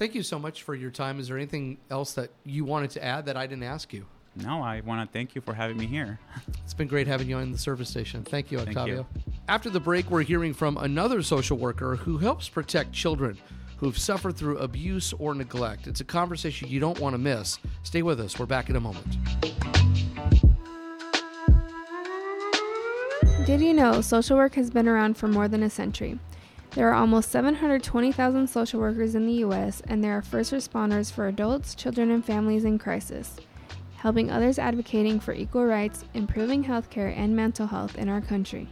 Thank 0.00 0.14
you 0.14 0.22
so 0.22 0.38
much 0.38 0.62
for 0.62 0.74
your 0.74 0.90
time. 0.90 1.20
Is 1.20 1.28
there 1.28 1.36
anything 1.36 1.76
else 1.90 2.14
that 2.14 2.30
you 2.42 2.64
wanted 2.64 2.88
to 2.92 3.04
add 3.04 3.26
that 3.26 3.36
I 3.36 3.46
didn't 3.46 3.64
ask 3.64 3.92
you? 3.92 4.06
No, 4.34 4.62
I 4.62 4.80
want 4.80 5.06
to 5.06 5.12
thank 5.12 5.34
you 5.34 5.42
for 5.42 5.52
having 5.52 5.76
me 5.76 5.86
here. 5.86 6.18
It's 6.64 6.72
been 6.72 6.88
great 6.88 7.06
having 7.06 7.28
you 7.28 7.36
on 7.36 7.52
the 7.52 7.58
service 7.58 7.90
station. 7.90 8.22
Thank 8.22 8.50
you, 8.50 8.60
Octavio. 8.60 9.06
Thank 9.12 9.26
you. 9.26 9.32
After 9.46 9.68
the 9.68 9.80
break, 9.80 10.10
we're 10.10 10.22
hearing 10.22 10.54
from 10.54 10.78
another 10.78 11.20
social 11.20 11.58
worker 11.58 11.96
who 11.96 12.16
helps 12.16 12.48
protect 12.48 12.92
children 12.92 13.36
who've 13.76 13.98
suffered 13.98 14.36
through 14.36 14.56
abuse 14.58 15.12
or 15.18 15.34
neglect. 15.34 15.86
It's 15.86 16.00
a 16.00 16.04
conversation 16.04 16.68
you 16.68 16.80
don't 16.80 16.98
want 16.98 17.12
to 17.12 17.18
miss. 17.18 17.58
Stay 17.82 18.00
with 18.00 18.20
us. 18.20 18.38
We're 18.38 18.46
back 18.46 18.70
in 18.70 18.76
a 18.76 18.80
moment. 18.80 19.18
Did 23.44 23.60
you 23.60 23.74
know 23.74 24.00
social 24.00 24.38
work 24.38 24.54
has 24.54 24.70
been 24.70 24.88
around 24.88 25.18
for 25.18 25.28
more 25.28 25.48
than 25.48 25.62
a 25.62 25.68
century? 25.68 26.18
There 26.72 26.88
are 26.88 26.94
almost 26.94 27.32
720,000 27.32 28.46
social 28.46 28.78
workers 28.78 29.16
in 29.16 29.26
the 29.26 29.32
U.S., 29.32 29.82
and 29.88 30.04
there 30.04 30.16
are 30.16 30.22
first 30.22 30.52
responders 30.52 31.10
for 31.10 31.26
adults, 31.26 31.74
children, 31.74 32.12
and 32.12 32.24
families 32.24 32.64
in 32.64 32.78
crisis, 32.78 33.34
helping 33.96 34.30
others 34.30 34.56
advocating 34.56 35.18
for 35.18 35.34
equal 35.34 35.66
rights, 35.66 36.04
improving 36.14 36.62
healthcare 36.62 37.12
and 37.16 37.34
mental 37.34 37.66
health 37.66 37.98
in 37.98 38.08
our 38.08 38.20
country. 38.20 38.68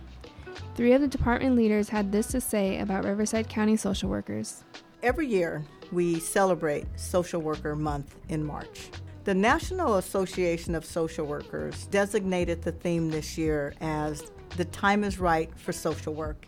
Three 0.77 0.93
of 0.93 1.01
the 1.01 1.09
department 1.09 1.57
leaders 1.57 1.89
had 1.89 2.13
this 2.13 2.29
to 2.29 2.41
say 2.41 2.79
about 2.79 3.05
Riverside 3.05 3.49
County 3.49 3.77
social 3.77 4.09
workers. 4.09 4.63
Every 5.03 5.27
year, 5.27 5.65
we 5.91 6.21
celebrate 6.21 6.87
Social 6.95 7.41
Worker 7.41 7.75
Month 7.75 8.15
in 8.29 8.45
March. 8.45 8.91
The 9.25 9.35
National 9.35 9.97
Association 9.97 10.77
of 10.77 10.85
Social 10.85 11.27
Workers 11.27 11.87
designated 11.87 12.63
the 12.63 12.73
theme 12.73 13.11
this 13.11 13.37
year 13.37 13.75
as 13.81 14.31
The 14.57 14.67
Time 14.67 15.03
is 15.03 15.19
Right 15.19 15.51
for 15.59 15.73
Social 15.73 16.15
Work 16.15 16.47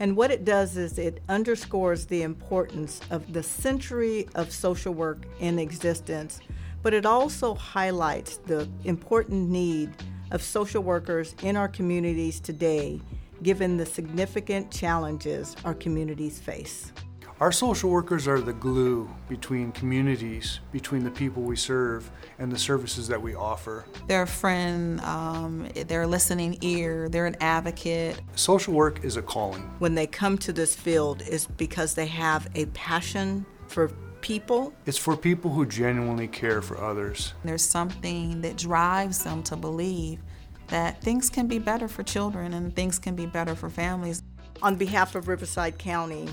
and 0.00 0.16
what 0.16 0.30
it 0.30 0.46
does 0.46 0.78
is 0.78 0.98
it 0.98 1.22
underscores 1.28 2.06
the 2.06 2.22
importance 2.22 3.00
of 3.10 3.34
the 3.34 3.42
century 3.42 4.26
of 4.34 4.50
social 4.50 4.94
work 4.94 5.26
in 5.40 5.58
existence, 5.58 6.40
but 6.82 6.94
it 6.94 7.04
also 7.04 7.54
highlights 7.54 8.38
the 8.38 8.66
important 8.84 9.50
need 9.50 9.92
of 10.30 10.42
social 10.42 10.82
workers 10.82 11.34
in 11.42 11.54
our 11.54 11.68
communities 11.68 12.40
today, 12.40 12.98
given 13.42 13.76
the 13.76 13.84
significant 13.84 14.70
challenges 14.70 15.54
our 15.66 15.74
communities 15.74 16.38
face. 16.38 16.92
Our 17.40 17.52
social 17.52 17.88
workers 17.88 18.28
are 18.28 18.38
the 18.38 18.52
glue 18.52 19.08
between 19.26 19.72
communities, 19.72 20.60
between 20.72 21.04
the 21.04 21.10
people 21.10 21.42
we 21.42 21.56
serve, 21.56 22.10
and 22.38 22.52
the 22.52 22.58
services 22.58 23.08
that 23.08 23.22
we 23.22 23.34
offer. 23.34 23.86
They're 24.08 24.24
a 24.24 24.26
friend, 24.26 25.00
um, 25.00 25.66
they're 25.86 26.02
a 26.02 26.06
listening 26.06 26.58
ear, 26.60 27.08
they're 27.08 27.24
an 27.24 27.38
advocate. 27.40 28.20
Social 28.36 28.74
work 28.74 29.06
is 29.06 29.16
a 29.16 29.22
calling. 29.22 29.62
When 29.78 29.94
they 29.94 30.06
come 30.06 30.36
to 30.36 30.52
this 30.52 30.76
field, 30.76 31.22
it's 31.24 31.46
because 31.46 31.94
they 31.94 32.04
have 32.08 32.46
a 32.56 32.66
passion 32.66 33.46
for 33.68 33.88
people. 34.20 34.74
It's 34.84 34.98
for 34.98 35.16
people 35.16 35.50
who 35.50 35.64
genuinely 35.64 36.28
care 36.28 36.60
for 36.60 36.76
others. 36.78 37.32
There's 37.42 37.64
something 37.64 38.42
that 38.42 38.58
drives 38.58 39.24
them 39.24 39.42
to 39.44 39.56
believe 39.56 40.18
that 40.66 41.00
things 41.00 41.30
can 41.30 41.46
be 41.46 41.58
better 41.58 41.88
for 41.88 42.02
children 42.02 42.52
and 42.52 42.76
things 42.76 42.98
can 42.98 43.16
be 43.16 43.24
better 43.24 43.54
for 43.54 43.70
families. 43.70 44.22
On 44.60 44.76
behalf 44.76 45.14
of 45.14 45.26
Riverside 45.26 45.78
County, 45.78 46.28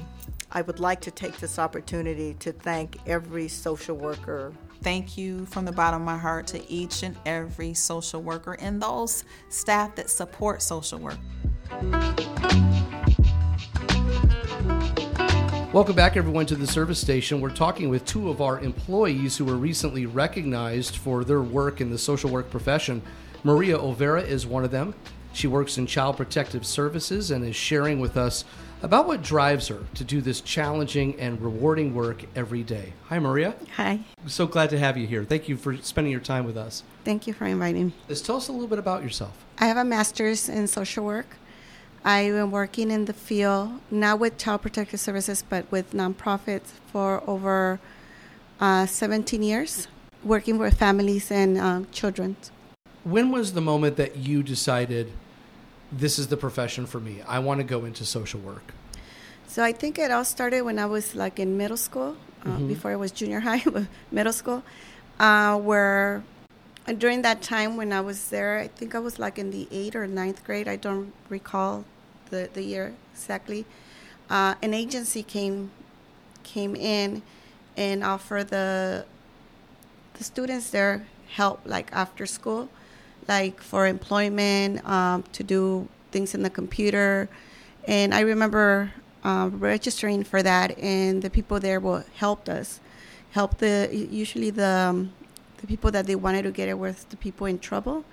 I 0.49 0.61
would 0.61 0.79
like 0.79 1.01
to 1.01 1.11
take 1.11 1.37
this 1.39 1.59
opportunity 1.59 2.33
to 2.35 2.53
thank 2.53 2.97
every 3.05 3.49
social 3.49 3.97
worker. 3.97 4.53
Thank 4.81 5.17
you 5.17 5.45
from 5.45 5.65
the 5.65 5.73
bottom 5.73 6.01
of 6.01 6.05
my 6.05 6.17
heart 6.17 6.47
to 6.47 6.71
each 6.71 7.03
and 7.03 7.17
every 7.25 7.73
social 7.73 8.21
worker 8.21 8.53
and 8.61 8.81
those 8.81 9.25
staff 9.49 9.95
that 9.95 10.09
support 10.09 10.61
social 10.61 10.99
work. 10.99 11.17
Welcome 15.73 15.95
back, 15.97 16.15
everyone, 16.15 16.45
to 16.45 16.55
the 16.55 16.65
service 16.65 16.99
station. 16.99 17.41
We're 17.41 17.49
talking 17.49 17.89
with 17.89 18.05
two 18.05 18.29
of 18.29 18.41
our 18.41 18.61
employees 18.61 19.35
who 19.35 19.43
were 19.43 19.57
recently 19.57 20.05
recognized 20.05 20.95
for 20.95 21.25
their 21.25 21.41
work 21.41 21.81
in 21.81 21.89
the 21.89 21.97
social 21.97 22.29
work 22.29 22.49
profession. 22.49 23.01
Maria 23.43 23.77
Olvera 23.77 24.25
is 24.25 24.47
one 24.47 24.63
of 24.63 24.71
them. 24.71 24.95
She 25.33 25.47
works 25.47 25.77
in 25.77 25.87
Child 25.87 26.15
Protective 26.15 26.65
Services 26.65 27.31
and 27.31 27.43
is 27.43 27.55
sharing 27.55 27.99
with 27.99 28.15
us 28.15 28.45
about 28.81 29.07
what 29.07 29.21
drives 29.21 29.67
her 29.67 29.79
to 29.95 30.03
do 30.03 30.21
this 30.21 30.41
challenging 30.41 31.19
and 31.19 31.41
rewarding 31.41 31.93
work 31.93 32.23
every 32.35 32.63
day. 32.63 32.93
Hi, 33.09 33.19
Maria. 33.19 33.55
Hi. 33.75 33.99
So 34.27 34.45
glad 34.45 34.69
to 34.71 34.79
have 34.79 34.97
you 34.97 35.07
here. 35.07 35.23
Thank 35.23 35.49
you 35.49 35.57
for 35.57 35.75
spending 35.77 36.11
your 36.11 36.21
time 36.21 36.45
with 36.45 36.57
us. 36.57 36.83
Thank 37.03 37.27
you 37.27 37.33
for 37.33 37.45
inviting 37.45 37.87
me. 37.87 37.93
Let's 38.07 38.21
tell 38.21 38.37
us 38.37 38.47
a 38.47 38.51
little 38.51 38.67
bit 38.67 38.79
about 38.79 39.03
yourself. 39.03 39.45
I 39.59 39.65
have 39.65 39.77
a 39.77 39.83
master's 39.83 40.49
in 40.49 40.67
social 40.67 41.05
work. 41.05 41.37
I've 42.05 42.33
been 42.33 42.51
working 42.51 42.91
in 42.91 43.05
the 43.05 43.13
field, 43.13 43.81
not 43.91 44.19
with 44.19 44.37
Child 44.37 44.61
Protective 44.61 44.99
Services, 44.99 45.43
but 45.47 45.69
with 45.71 45.91
nonprofits 45.91 46.71
for 46.91 47.21
over 47.27 47.79
uh, 48.59 48.85
17 48.85 49.43
years, 49.43 49.87
working 50.23 50.57
with 50.57 50.77
families 50.77 51.31
and 51.31 51.57
um, 51.57 51.87
children. 51.91 52.37
When 53.03 53.31
was 53.31 53.53
the 53.53 53.61
moment 53.61 53.97
that 53.97 54.17
you 54.17 54.43
decided 54.43 55.11
this 55.91 56.19
is 56.19 56.27
the 56.27 56.37
profession 56.37 56.85
for 56.85 56.99
me? 56.99 57.21
I 57.27 57.39
want 57.39 57.59
to 57.59 57.63
go 57.63 57.85
into 57.85 58.05
social 58.05 58.39
work. 58.39 58.73
So 59.47 59.63
I 59.63 59.71
think 59.71 59.97
it 59.97 60.11
all 60.11 60.25
started 60.25 60.61
when 60.61 60.77
I 60.79 60.85
was 60.85 61.15
like 61.15 61.39
in 61.39 61.57
middle 61.57 61.77
school, 61.77 62.17
uh, 62.45 62.57
Mhm. 62.57 62.67
before 62.67 62.91
I 62.91 62.95
was 62.95 63.11
junior 63.11 63.39
high, 63.47 63.63
middle 64.11 64.33
school, 64.33 64.63
uh, 65.19 65.57
where 65.57 66.23
and 66.85 66.99
during 66.99 67.21
that 67.23 67.41
time 67.41 67.75
when 67.75 67.91
I 67.91 67.99
was 67.99 68.29
there, 68.29 68.59
I 68.59 68.67
think 68.69 68.95
I 68.95 68.99
was 68.99 69.19
like 69.19 69.37
in 69.37 69.51
the 69.51 69.67
eighth 69.71 69.95
or 69.95 70.07
ninth 70.07 70.43
grade. 70.45 70.69
I 70.69 70.77
don't 70.77 71.11
recall 71.27 71.83
the, 72.29 72.49
the 72.53 72.61
year 72.63 72.93
exactly. 73.13 73.65
Uh, 74.29 74.55
an 74.61 74.73
agency 74.73 75.21
came 75.23 75.71
came 76.43 76.75
in 76.77 77.23
and 77.75 78.03
offered 78.03 78.47
the 78.49 79.05
the 80.17 80.23
students 80.23 80.69
there 80.69 81.05
help 81.35 81.59
like 81.65 81.89
after 81.91 82.25
school, 82.25 82.69
like 83.27 83.61
for 83.61 83.87
employment, 83.87 84.87
um, 84.87 85.23
to 85.33 85.43
do 85.43 85.87
things 86.11 86.33
in 86.33 86.43
the 86.43 86.49
computer. 86.49 87.29
And 87.87 88.13
I 88.13 88.21
remember 88.21 88.93
um, 89.23 89.59
registering 89.59 90.23
for 90.23 90.41
that, 90.43 90.77
and 90.79 91.21
the 91.21 91.29
people 91.29 91.59
there 91.59 91.79
will 91.79 92.03
helped 92.15 92.49
us, 92.49 92.79
help 93.31 93.57
the 93.57 93.89
usually 93.91 94.49
the 94.49 94.67
um, 94.67 95.13
the 95.57 95.67
people 95.67 95.91
that 95.91 96.05
they 96.05 96.15
wanted 96.15 96.43
to 96.43 96.51
get 96.51 96.69
it 96.69 96.77
with 96.77 97.09
the 97.09 97.17
people 97.17 97.47
in 97.47 97.59
trouble, 97.59 98.05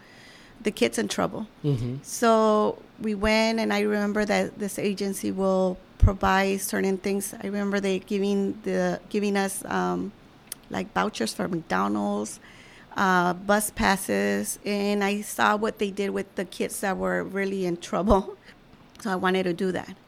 the 0.62 0.71
kids 0.71 0.99
in 0.99 1.09
trouble. 1.09 1.47
Mm-hmm. 1.64 1.97
So 2.02 2.78
we 3.00 3.14
went, 3.14 3.61
and 3.61 3.73
I 3.73 3.80
remember 3.80 4.25
that 4.25 4.59
this 4.59 4.78
agency 4.78 5.30
will 5.30 5.76
provide 5.99 6.61
certain 6.61 6.99
things. 6.99 7.35
I 7.42 7.47
remember 7.47 7.80
they 7.80 7.99
giving 7.99 8.59
the 8.62 9.00
giving 9.09 9.37
us 9.37 9.64
um, 9.64 10.12
like 10.71 10.92
vouchers 10.92 11.35
for 11.35 11.49
McDonald's, 11.49 12.40
uh, 12.96 13.34
bus 13.34 13.70
passes, 13.70 14.58
and 14.64 15.02
I 15.02 15.20
saw 15.20 15.56
what 15.56 15.78
they 15.78 15.90
did 15.90 16.10
with 16.10 16.34
the 16.36 16.44
kids 16.44 16.80
that 16.80 16.96
were 16.96 17.22
really 17.22 17.66
in 17.66 17.76
trouble. 17.76 18.36
So 19.00 19.10
I 19.10 19.16
wanted 19.16 19.42
to 19.42 19.52
do 19.52 19.70
that, 19.72 19.98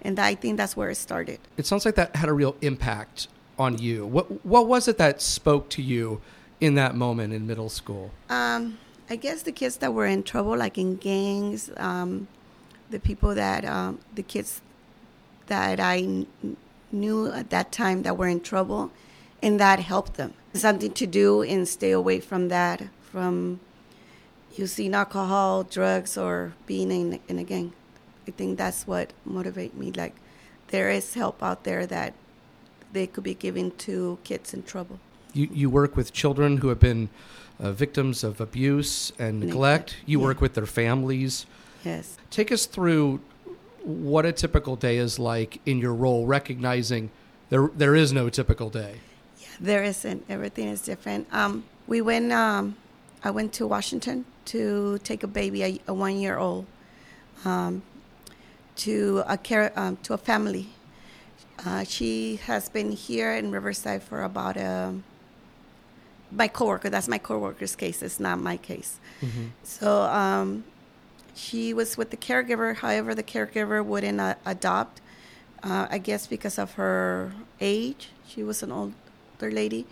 and 0.00 0.18
I 0.18 0.34
think 0.34 0.56
that's 0.56 0.74
where 0.74 0.88
it 0.88 0.94
started. 0.94 1.38
It 1.58 1.66
sounds 1.66 1.84
like 1.84 1.96
that 1.96 2.16
had 2.16 2.30
a 2.30 2.32
real 2.32 2.56
impact 2.62 3.28
on 3.58 3.76
you. 3.76 4.06
What 4.06 4.42
what 4.46 4.66
was 4.66 4.88
it 4.88 4.96
that 4.96 5.20
spoke 5.20 5.68
to 5.70 5.82
you 5.82 6.22
in 6.58 6.74
that 6.76 6.94
moment 6.94 7.34
in 7.34 7.46
middle 7.46 7.68
school? 7.68 8.10
Um, 8.30 8.78
I 9.10 9.16
guess 9.16 9.42
the 9.42 9.52
kids 9.52 9.78
that 9.78 9.92
were 9.92 10.06
in 10.06 10.22
trouble, 10.22 10.56
like 10.56 10.78
in 10.78 10.96
gangs, 10.96 11.70
um, 11.76 12.28
the 12.88 13.00
people 13.00 13.34
that 13.34 13.66
um, 13.66 13.98
the 14.14 14.22
kids 14.22 14.62
that 15.48 15.80
I 15.80 16.26
knew 16.92 17.30
at 17.30 17.50
that 17.50 17.72
time 17.72 18.02
that 18.02 18.16
were 18.16 18.28
in 18.28 18.40
trouble, 18.40 18.90
and 19.42 19.60
that 19.60 19.80
helped 19.80 20.14
them. 20.14 20.34
Something 20.54 20.92
to 20.92 21.06
do 21.06 21.42
and 21.42 21.68
stay 21.68 21.90
away 21.90 22.20
from 22.20 22.48
that, 22.48 22.82
from 23.00 23.60
using 24.56 24.94
alcohol, 24.94 25.62
drugs, 25.62 26.16
or 26.18 26.54
being 26.66 26.90
in, 26.90 27.20
in 27.28 27.38
a 27.38 27.44
gang. 27.44 27.72
I 28.26 28.32
think 28.32 28.58
that's 28.58 28.86
what 28.86 29.12
motivated 29.24 29.76
me. 29.76 29.92
Like, 29.92 30.14
there 30.68 30.90
is 30.90 31.14
help 31.14 31.42
out 31.42 31.64
there 31.64 31.86
that 31.86 32.14
they 32.92 33.06
could 33.06 33.24
be 33.24 33.34
giving 33.34 33.70
to 33.72 34.18
kids 34.24 34.52
in 34.52 34.62
trouble. 34.62 34.98
You 35.32 35.48
you 35.52 35.70
work 35.70 35.96
with 35.96 36.12
children 36.12 36.58
who 36.58 36.68
have 36.68 36.80
been 36.80 37.10
uh, 37.60 37.72
victims 37.72 38.24
of 38.24 38.40
abuse 38.40 39.12
and 39.18 39.40
neglect. 39.40 39.96
You 40.06 40.18
yeah. 40.18 40.24
work 40.24 40.40
with 40.40 40.54
their 40.54 40.66
families. 40.66 41.46
Yes. 41.84 42.16
Take 42.30 42.50
us 42.50 42.66
through 42.66 43.20
what 43.82 44.26
a 44.26 44.32
typical 44.32 44.76
day 44.76 44.96
is 44.96 45.18
like 45.18 45.60
in 45.64 45.78
your 45.78 45.94
role, 45.94 46.26
recognizing 46.26 47.10
there 47.50 47.70
there 47.74 47.94
is 47.94 48.12
no 48.12 48.28
typical 48.28 48.70
day. 48.70 49.00
There 49.60 49.82
isn't. 49.82 50.24
Everything 50.28 50.68
is 50.68 50.80
different. 50.82 51.26
Um, 51.32 51.64
we 51.86 52.00
went. 52.00 52.32
Um, 52.32 52.76
I 53.24 53.30
went 53.30 53.52
to 53.54 53.66
Washington 53.66 54.24
to 54.46 54.98
take 55.02 55.22
a 55.24 55.26
baby, 55.26 55.62
a, 55.64 55.80
a 55.88 55.94
one-year-old, 55.94 56.64
um, 57.44 57.82
to 58.76 59.24
a 59.26 59.36
care 59.36 59.72
um, 59.76 59.96
to 60.04 60.14
a 60.14 60.18
family. 60.18 60.68
Uh, 61.66 61.82
she 61.82 62.36
has 62.46 62.68
been 62.68 62.92
here 62.92 63.34
in 63.34 63.50
Riverside 63.50 64.02
for 64.02 64.22
about 64.22 64.56
um 64.56 65.02
my 66.30 66.46
coworker. 66.46 66.90
That's 66.90 67.08
my 67.08 67.18
coworker's 67.18 67.74
case. 67.74 68.02
It's 68.02 68.20
not 68.20 68.38
my 68.38 68.56
case. 68.58 68.98
So 69.64 70.02
um, 70.02 70.64
she 71.34 71.72
was 71.74 71.96
with 71.96 72.10
the 72.10 72.16
caregiver. 72.16 72.76
However, 72.76 73.14
the 73.14 73.22
caregiver 73.22 73.84
wouldn't 73.84 74.20
uh, 74.20 74.34
adopt. 74.46 75.00
Uh, 75.62 75.88
I 75.90 75.98
guess 75.98 76.26
because 76.26 76.58
of 76.58 76.74
her 76.74 77.32
age, 77.60 78.10
she 78.28 78.42
was 78.44 78.62
an 78.62 78.70
older 79.38 79.54
lady. 79.54 79.86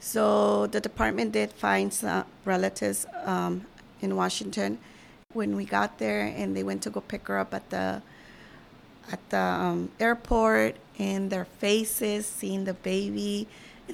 So 0.00 0.66
the 0.66 0.80
department 0.80 1.32
did 1.32 1.52
find 1.52 1.92
some 1.92 2.24
relatives 2.44 3.06
um, 3.24 3.66
in 4.00 4.16
Washington. 4.16 4.78
When 5.32 5.56
we 5.56 5.64
got 5.64 5.98
there, 5.98 6.22
and 6.22 6.56
they 6.56 6.62
went 6.62 6.82
to 6.82 6.90
go 6.90 7.00
pick 7.00 7.28
her 7.28 7.38
up 7.38 7.52
at 7.52 7.68
the 7.70 8.02
at 9.12 9.20
the 9.30 9.38
um, 9.38 9.90
airport, 10.00 10.76
and 10.98 11.30
their 11.30 11.44
faces, 11.44 12.26
seeing 12.26 12.64
the 12.64 12.74
baby, 12.74 13.46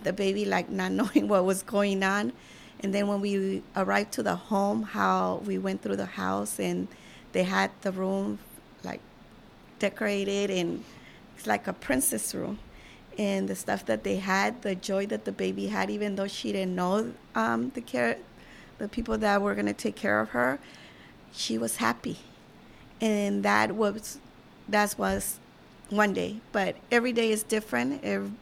the 0.05 0.13
baby 0.13 0.45
like 0.45 0.71
not 0.71 0.93
knowing 0.99 1.29
what 1.29 1.45
was 1.45 1.63
going 1.63 2.03
on. 2.03 2.33
And 2.81 2.93
then 2.95 3.07
when 3.07 3.21
we 3.21 3.63
arrived 3.77 4.13
to 4.13 4.23
the 4.23 4.37
home, 4.37 4.83
how 4.83 5.43
we 5.47 5.59
went 5.59 5.83
through 5.83 5.97
the 5.97 6.07
house 6.07 6.59
and 6.59 6.89
they 7.31 7.45
had 7.45 7.71
the 7.83 7.93
room 7.93 8.41
like 8.83 9.01
decorated 9.79 10.51
and 10.51 10.83
it's 11.37 11.47
like 11.47 11.69
a 11.69 11.73
princess 11.73 12.35
room. 12.35 12.59
And 13.19 13.49
the 13.49 13.55
stuff 13.55 13.85
that 13.87 14.05
they 14.05 14.17
had, 14.17 14.63
the 14.63 14.75
joy 14.75 15.07
that 15.07 15.25
the 15.25 15.33
baby 15.33 15.67
had, 15.69 15.91
even 15.91 16.17
though 16.17 16.29
she 16.29 16.53
didn't 16.53 16.75
know 16.75 17.13
um, 17.35 17.71
the 17.75 17.81
care, 17.81 18.17
the 18.79 18.89
people 18.89 19.19
that 19.19 19.43
were 19.43 19.55
gonna 19.55 19.75
take 19.75 19.97
care 19.97 20.21
of 20.21 20.31
her, 20.31 20.59
she 21.33 21.59
was 21.59 21.77
happy, 21.77 22.19
and 23.01 23.43
that 23.45 23.73
was 23.77 24.19
that 24.69 24.95
was 24.99 25.39
one 25.91 26.13
day. 26.13 26.37
But 26.53 26.77
every 26.91 27.13
day 27.13 27.31
is 27.31 27.43
different. 27.43 28.03
Ev- 28.05 28.33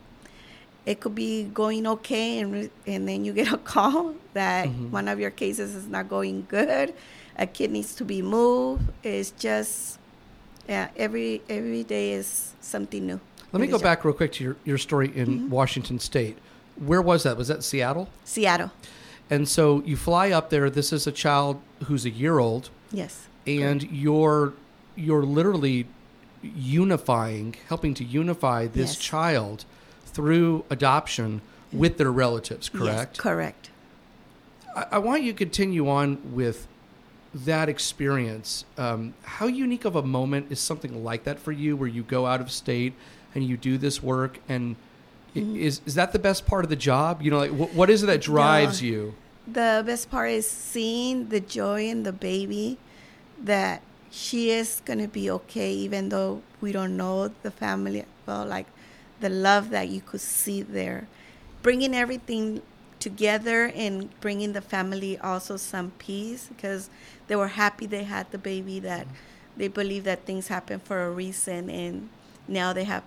it 0.86 0.98
could 1.00 1.14
be 1.14 1.44
going 1.44 1.86
okay 1.86 2.38
and 2.40 2.70
and 2.86 3.06
then 3.08 3.24
you 3.24 3.32
get 3.32 3.52
a 3.52 3.58
call 3.74 4.14
that 4.32 4.66
Mhm. 4.68 4.90
one 4.90 5.08
of 5.08 5.20
your 5.20 5.30
cases 5.30 5.74
is 5.74 5.86
not 5.86 6.08
going 6.08 6.46
good 6.48 6.94
a 7.36 7.46
kid 7.46 7.70
needs 7.70 7.94
to 7.96 8.04
be 8.04 8.22
moved 8.22 8.82
it's 9.04 9.30
just 9.32 9.98
yeah 10.66 10.88
every 10.96 11.42
every 11.50 11.84
day 11.84 12.12
is 12.12 12.54
something 12.62 13.06
new 13.06 13.20
Let 13.52 13.60
me 13.60 13.66
go 13.66 13.78
back 13.78 14.04
real 14.04 14.14
quick 14.14 14.32
to 14.32 14.44
your, 14.44 14.56
your 14.64 14.78
story 14.78 15.10
in 15.14 15.50
Washington 15.50 15.98
State. 15.98 16.38
Where 16.76 17.02
was 17.02 17.24
that? 17.24 17.36
Was 17.36 17.48
that 17.48 17.62
Seattle? 17.64 18.08
seattle 18.24 18.70
And 19.28 19.48
so 19.48 19.82
you 19.84 19.96
fly 19.96 20.30
up 20.30 20.50
there. 20.50 20.70
This 20.70 20.92
is 20.92 21.06
a 21.06 21.12
child 21.12 21.60
who's 21.84 22.04
a 22.04 22.10
year 22.10 22.38
old, 22.38 22.70
yes 22.92 23.26
and 23.46 23.82
you're 23.90 24.52
you're 24.96 25.22
literally 25.22 25.86
unifying, 26.42 27.54
helping 27.68 27.94
to 27.94 28.04
unify 28.04 28.66
this 28.66 28.94
Yes. 28.94 28.98
child 28.98 29.64
through 30.06 30.64
adoption 30.70 31.40
with 31.72 31.96
their 31.98 32.10
relatives. 32.10 32.68
Correct. 32.68 33.16
yes, 33.16 33.20
correct 33.20 33.70
I, 34.74 34.86
I 34.92 34.98
want 34.98 35.22
you 35.22 35.32
to 35.32 35.38
continue 35.38 35.88
on 35.88 36.34
with 36.34 36.66
that 37.34 37.68
experience. 37.68 38.64
Um, 38.76 39.14
how 39.22 39.46
unique 39.46 39.84
of 39.84 39.94
a 39.96 40.02
moment 40.02 40.46
is 40.50 40.58
something 40.60 41.04
like 41.04 41.24
that 41.24 41.38
for 41.38 41.52
you, 41.52 41.76
where 41.76 41.88
you 41.88 42.02
go 42.02 42.26
out 42.26 42.40
of 42.40 42.50
state 42.50 42.92
and 43.34 43.44
you 43.44 43.56
do 43.56 43.78
this 43.78 44.02
work? 44.02 44.38
And 44.48 44.76
Mm-hmm. 45.34 45.56
is 45.56 45.80
is 45.86 45.94
that 45.94 46.12
the 46.12 46.18
best 46.18 46.44
part 46.44 46.64
of 46.64 46.70
the 46.70 46.76
job? 46.76 47.22
You 47.22 47.30
know, 47.30 47.38
like 47.38 47.52
what, 47.52 47.72
what 47.72 47.88
is 47.90 48.02
it 48.02 48.06
that 48.06 48.20
drives 48.20 48.82
you? 48.82 49.14
the 49.46 49.82
best 49.86 50.10
part 50.10 50.30
is 50.30 50.48
seeing 50.48 51.28
the 51.28 51.40
joy 51.40 51.88
in 51.88 52.02
the 52.02 52.12
baby 52.12 52.78
that 53.42 53.82
she 54.10 54.50
is 54.50 54.82
going 54.84 54.98
to 54.98 55.08
be 55.08 55.30
okay 55.30 55.72
even 55.72 56.08
though 56.10 56.42
we 56.60 56.72
don't 56.72 56.96
know 56.96 57.28
the 57.42 57.50
family 57.50 58.04
well 58.26 58.44
like 58.44 58.66
the 59.20 59.28
love 59.28 59.70
that 59.70 59.88
you 59.88 60.00
could 60.00 60.20
see 60.20 60.62
there 60.62 61.08
bringing 61.62 61.94
everything 61.94 62.60
together 62.98 63.72
and 63.74 64.10
bringing 64.20 64.52
the 64.52 64.60
family 64.60 65.18
also 65.18 65.56
some 65.56 65.90
peace 65.98 66.48
because 66.48 66.90
they 67.28 67.34
were 67.36 67.48
happy 67.48 67.86
they 67.86 68.04
had 68.04 68.30
the 68.30 68.38
baby 68.38 68.78
that 68.78 69.06
they 69.56 69.68
believe 69.68 70.04
that 70.04 70.24
things 70.26 70.48
happen 70.48 70.78
for 70.78 71.04
a 71.06 71.10
reason 71.10 71.70
and 71.70 72.08
now 72.46 72.72
they 72.72 72.84
have 72.84 73.02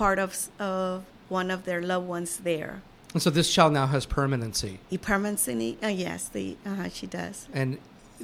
part 0.00 0.18
of 0.18 0.30
of 0.58 1.04
one 1.28 1.48
of 1.50 1.60
their 1.68 1.82
loved 1.92 2.08
ones 2.16 2.30
there 2.38 2.74
And 3.12 3.22
so 3.22 3.30
this 3.30 3.48
child 3.56 3.72
now 3.72 3.86
has 3.86 4.06
permanency. 4.06 4.78
the 4.88 4.98
permanency 4.98 5.76
uh, 5.82 5.88
yes 6.06 6.20
the 6.36 6.56
uh, 6.70 6.88
she 6.98 7.06
does 7.06 7.36
And 7.60 7.78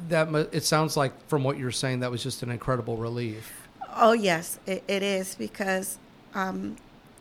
that 0.09 0.27
it 0.53 0.65
sounds 0.65 0.97
like 0.97 1.13
from 1.31 1.45
what 1.47 1.59
you're 1.59 1.79
saying 1.83 2.01
that 2.01 2.11
was 2.11 2.23
just 2.23 2.43
an 2.43 2.51
incredible 2.51 2.97
relief. 2.97 3.45
Oh 3.97 4.13
yes, 4.13 4.59
it, 4.67 4.85
it 4.87 5.03
is 5.03 5.35
because 5.35 5.99
um, 6.35 6.77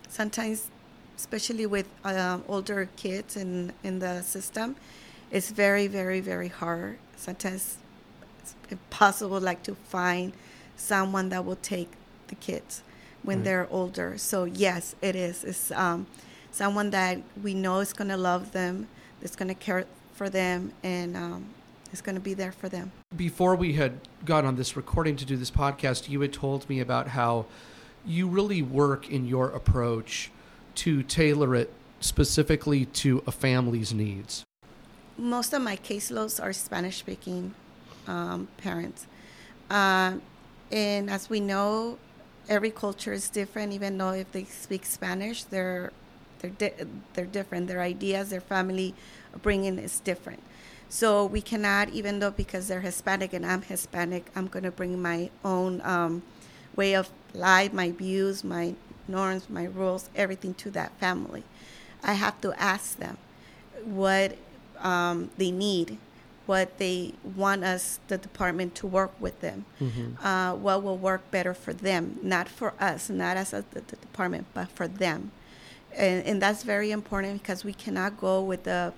sometimes, 0.09 0.67
especially 1.15 1.65
with 1.65 1.87
um, 2.03 2.43
older 2.47 2.89
kids 2.97 3.37
in 3.37 3.71
in 3.83 3.99
the 3.99 4.21
system, 4.23 4.75
it's 5.31 5.49
very 5.51 5.87
very 5.87 6.21
very 6.31 6.49
hard. 6.61 6.97
Sometimes 7.15 7.77
it's 8.41 8.55
impossible, 8.69 9.39
like 9.39 9.63
to 9.63 9.75
find 9.87 10.33
someone 10.75 11.29
that 11.29 11.45
will 11.47 11.61
take 11.75 11.89
the 12.27 12.35
kids 12.35 12.83
when 13.25 13.37
Right. 13.39 13.43
they're 13.45 13.67
older. 13.71 14.17
So 14.17 14.45
yes, 14.45 14.95
it 15.01 15.15
is. 15.15 15.43
It's 15.43 15.71
um, 15.71 16.07
someone 16.51 16.89
that 16.91 17.21
we 17.43 17.53
know 17.53 17.79
is 17.79 17.93
going 17.93 18.09
to 18.09 18.17
love 18.17 18.51
them, 18.51 18.87
that's 19.21 19.35
going 19.35 19.47
to 19.49 19.55
care 19.55 19.85
for 20.13 20.29
them, 20.29 20.71
and 20.83 21.15
um, 21.17 21.45
is 21.91 22.01
going 22.01 22.15
to 22.15 22.21
be 22.21 22.33
there 22.33 22.51
for 22.51 22.69
them. 22.69 22.91
Before 23.15 23.55
we 23.55 23.73
had 23.73 23.93
got 24.25 24.45
on 24.45 24.55
this 24.55 24.75
recording 24.77 25.15
to 25.17 25.25
do 25.25 25.35
this 25.37 25.51
podcast, 25.51 26.07
you 26.09 26.21
had 26.21 26.31
told 26.33 26.69
me 26.69 26.79
about 26.79 27.09
how 27.09 27.45
you 28.05 28.27
really 28.27 28.61
work 28.61 29.09
in 29.09 29.25
your 29.25 29.49
approach 29.49 30.31
to 30.75 31.01
tailor 31.03 31.55
it 31.55 31.71
specifically 31.99 32.85
to 32.85 33.23
a 33.25 33.31
family's 33.31 33.93
needs. 33.93 34.43
most 35.17 35.53
of 35.53 35.61
my 35.61 35.77
caseloads 35.77 36.43
are 36.43 36.51
Spanish 36.53 36.97
speaking 36.97 37.53
um, 38.07 38.47
parents. 38.57 39.07
Um, 39.69 40.21
and 40.71 41.09
as 41.09 41.29
we 41.29 41.39
know, 41.39 41.97
every 42.49 42.71
culture 42.71 43.13
is 43.13 43.29
different, 43.29 43.73
even 43.73 43.97
though 43.97 44.11
if 44.11 44.31
they 44.31 44.43
speak 44.45 44.85
Spanish, 44.85 45.43
they're, 45.43 45.91
they're, 46.39 46.51
di- 46.51 46.73
they're 47.13 47.25
different. 47.25 47.67
Their 47.67 47.81
ideas, 47.81 48.29
their 48.29 48.41
family 48.41 48.93
upbringing 49.33 49.79
is 49.79 49.99
different. 49.99 50.41
So 50.89 51.25
we 51.25 51.41
cannot, 51.41 51.89
even 51.89 52.19
though 52.19 52.31
because 52.31 52.67
they're 52.67 52.81
Hispanic 52.81 53.33
and 53.33 53.45
I'm 53.45 53.63
Hispanic, 53.63 54.27
I'm 54.35 54.47
going 54.47 54.63
to 54.63 54.71
bring 54.71 55.01
my 55.01 55.29
own 55.43 55.81
um, 55.81 56.21
way 56.75 56.95
of 56.95 57.09
life, 57.33 57.73
my 57.73 57.91
views, 57.91 58.43
my 58.43 58.75
norms, 59.07 59.49
my 59.49 59.65
rules, 59.65 60.09
everything 60.15 60.53
to 60.55 60.71
that 60.71 60.91
family. 60.99 61.43
I 62.03 62.13
have 62.13 62.39
to 62.41 62.53
ask 62.61 62.97
them 62.97 63.17
what 63.83 64.37
um, 64.79 65.29
they 65.37 65.51
need, 65.51 65.97
what 66.45 66.77
they 66.77 67.13
want 67.35 67.63
us, 67.63 67.99
the 68.07 68.17
department, 68.17 68.75
to 68.75 68.87
work 68.87 69.11
with 69.19 69.41
them. 69.41 69.65
Uh, 70.23 70.53
what 70.55 70.83
will 70.83 70.97
work 70.97 71.29
better 71.31 71.53
for 71.53 71.73
them, 71.73 72.19
not 72.21 72.47
for 72.47 72.73
us, 72.79 73.09
not 73.09 73.37
as 73.37 73.53
a, 73.53 73.63
the, 73.71 73.81
the 73.81 73.95
department, 73.97 74.45
but 74.53 74.69
for 74.69 74.87
them. 74.87 75.31
And, 75.95 76.25
and 76.25 76.41
that's 76.41 76.63
very 76.63 76.91
important 76.91 77.41
because 77.41 77.63
we 77.63 77.73
cannot 77.73 78.19
go 78.19 78.41
with 78.41 78.63
the 78.63 78.93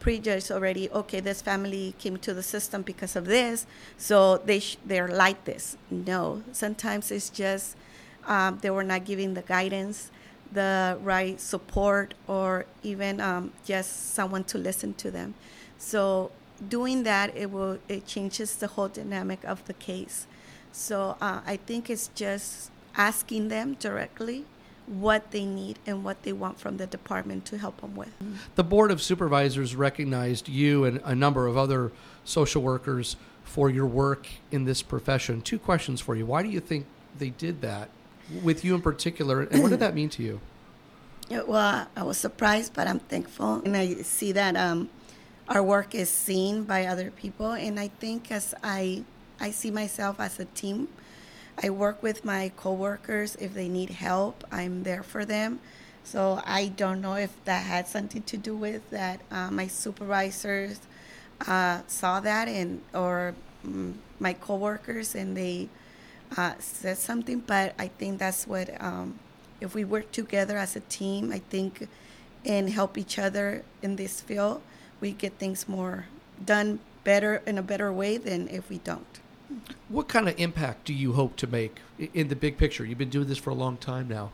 prejudge 0.00 0.50
already. 0.50 0.90
Okay, 0.90 1.20
this 1.20 1.42
family 1.42 1.94
came 1.98 2.16
to 2.18 2.34
the 2.34 2.42
system 2.42 2.82
because 2.82 3.16
of 3.16 3.24
this, 3.26 3.66
so 3.96 4.38
they 4.38 4.60
sh- 4.60 4.76
they're 4.84 5.08
like 5.08 5.44
this. 5.44 5.76
No, 5.90 6.42
sometimes 6.52 7.10
it's 7.10 7.30
just 7.30 7.76
um, 8.26 8.58
they 8.62 8.70
were 8.70 8.84
not 8.84 9.04
giving 9.04 9.34
the 9.34 9.42
guidance, 9.42 10.10
the 10.52 10.98
right 11.02 11.40
support, 11.40 12.14
or 12.26 12.66
even 12.82 13.20
um, 13.20 13.52
just 13.64 14.14
someone 14.14 14.44
to 14.44 14.58
listen 14.58 14.94
to 14.94 15.10
them. 15.10 15.34
So 15.78 16.30
doing 16.68 17.02
that, 17.04 17.36
it 17.36 17.50
will 17.50 17.78
it 17.88 18.06
changes 18.06 18.56
the 18.56 18.68
whole 18.68 18.88
dynamic 18.88 19.44
of 19.44 19.64
the 19.66 19.74
case. 19.74 20.26
So 20.72 21.16
uh, 21.20 21.40
I 21.46 21.56
think 21.56 21.90
it's 21.90 22.08
just 22.14 22.70
asking 22.96 23.48
them 23.48 23.74
directly 23.74 24.44
what 24.86 25.30
they 25.30 25.44
need 25.44 25.78
and 25.86 26.02
what 26.02 26.22
they 26.22 26.32
want 26.32 26.58
from 26.58 26.78
the 26.78 26.86
department 26.86 27.44
to 27.46 27.58
help 27.58 27.80
them 27.80 27.94
with. 27.94 28.12
The 28.54 28.64
Board 28.64 28.90
of 28.90 29.02
Supervisors 29.02 29.76
recognized 29.76 30.48
you 30.48 30.84
and 30.84 31.00
a 31.04 31.14
number 31.14 31.46
of 31.46 31.56
other 31.56 31.92
social 32.24 32.62
workers 32.62 33.16
for 33.44 33.70
your 33.70 33.86
work 33.86 34.26
in 34.50 34.64
this 34.64 34.82
profession. 34.82 35.42
Two 35.42 35.58
questions 35.58 36.00
for 36.00 36.14
you. 36.14 36.26
Why 36.26 36.42
do 36.42 36.48
you 36.48 36.60
think 36.60 36.86
they 37.18 37.30
did 37.30 37.60
that 37.62 37.90
with 38.42 38.64
you 38.64 38.74
in 38.74 38.82
particular, 38.82 39.42
and 39.42 39.62
what 39.62 39.70
did 39.70 39.80
that 39.80 39.94
mean 39.94 40.08
to 40.10 40.22
you? 40.22 40.40
Well, 41.30 41.86
I 41.94 42.02
was 42.04 42.16
surprised, 42.16 42.72
but 42.72 42.88
I'm 42.88 43.00
thankful, 43.00 43.60
and 43.62 43.76
I 43.76 43.96
see 43.96 44.32
that 44.32 44.56
um, 44.56 44.88
our 45.48 45.62
work 45.62 45.94
is 45.94 46.10
seen 46.10 46.64
by 46.64 46.86
other 46.86 47.10
people, 47.10 47.52
and 47.52 47.80
I 47.80 47.88
think 47.88 48.30
as 48.30 48.54
I 48.62 49.04
I 49.40 49.50
see 49.50 49.70
myself 49.70 50.20
as 50.20 50.38
a 50.40 50.44
team. 50.46 50.88
I 51.60 51.70
work 51.70 52.02
with 52.02 52.24
my 52.24 52.52
coworkers. 52.56 53.36
If 53.36 53.54
they 53.54 53.68
need 53.68 53.90
help, 53.90 54.44
I'm 54.50 54.84
there 54.84 55.02
for 55.02 55.24
them. 55.24 55.60
So 56.04 56.40
I 56.44 56.68
don't 56.68 57.00
know 57.00 57.14
if 57.14 57.32
that 57.44 57.64
had 57.64 57.86
something 57.86 58.22
to 58.22 58.36
do 58.36 58.56
with 58.56 58.88
that. 58.90 59.20
Uh, 59.30 59.50
my 59.50 59.66
supervisors 59.66 60.80
uh, 61.46 61.82
saw 61.86 62.20
that, 62.20 62.48
and 62.48 62.80
or 62.94 63.34
mm, 63.66 63.94
my 64.18 64.32
coworkers, 64.32 65.14
and 65.14 65.36
they 65.36 65.68
uh, 66.36 66.54
said 66.58 66.98
something. 66.98 67.40
But 67.40 67.74
I 67.78 67.88
think 67.88 68.18
that's 68.18 68.46
what 68.46 68.70
um, 68.80 69.18
if 69.60 69.74
we 69.74 69.84
work 69.84 70.10
together 70.12 70.56
as 70.56 70.76
a 70.76 70.80
team, 70.80 71.32
I 71.32 71.40
think, 71.40 71.88
and 72.44 72.70
help 72.70 72.96
each 72.96 73.18
other 73.18 73.64
in 73.82 73.96
this 73.96 74.20
field, 74.20 74.62
we 75.00 75.12
get 75.12 75.34
things 75.38 75.68
more 75.68 76.06
done 76.44 76.80
better 77.04 77.42
in 77.46 77.58
a 77.58 77.62
better 77.62 77.92
way 77.92 78.16
than 78.16 78.48
if 78.48 78.68
we 78.68 78.78
don't. 78.78 79.20
What 79.88 80.08
kind 80.08 80.28
of 80.28 80.38
impact 80.38 80.84
do 80.84 80.92
you 80.92 81.14
hope 81.14 81.36
to 81.36 81.46
make 81.46 81.80
in 81.98 82.28
the 82.28 82.36
big 82.36 82.58
picture? 82.58 82.84
You've 82.84 82.98
been 82.98 83.08
doing 83.08 83.28
this 83.28 83.38
for 83.38 83.50
a 83.50 83.54
long 83.54 83.76
time 83.78 84.08
now. 84.08 84.30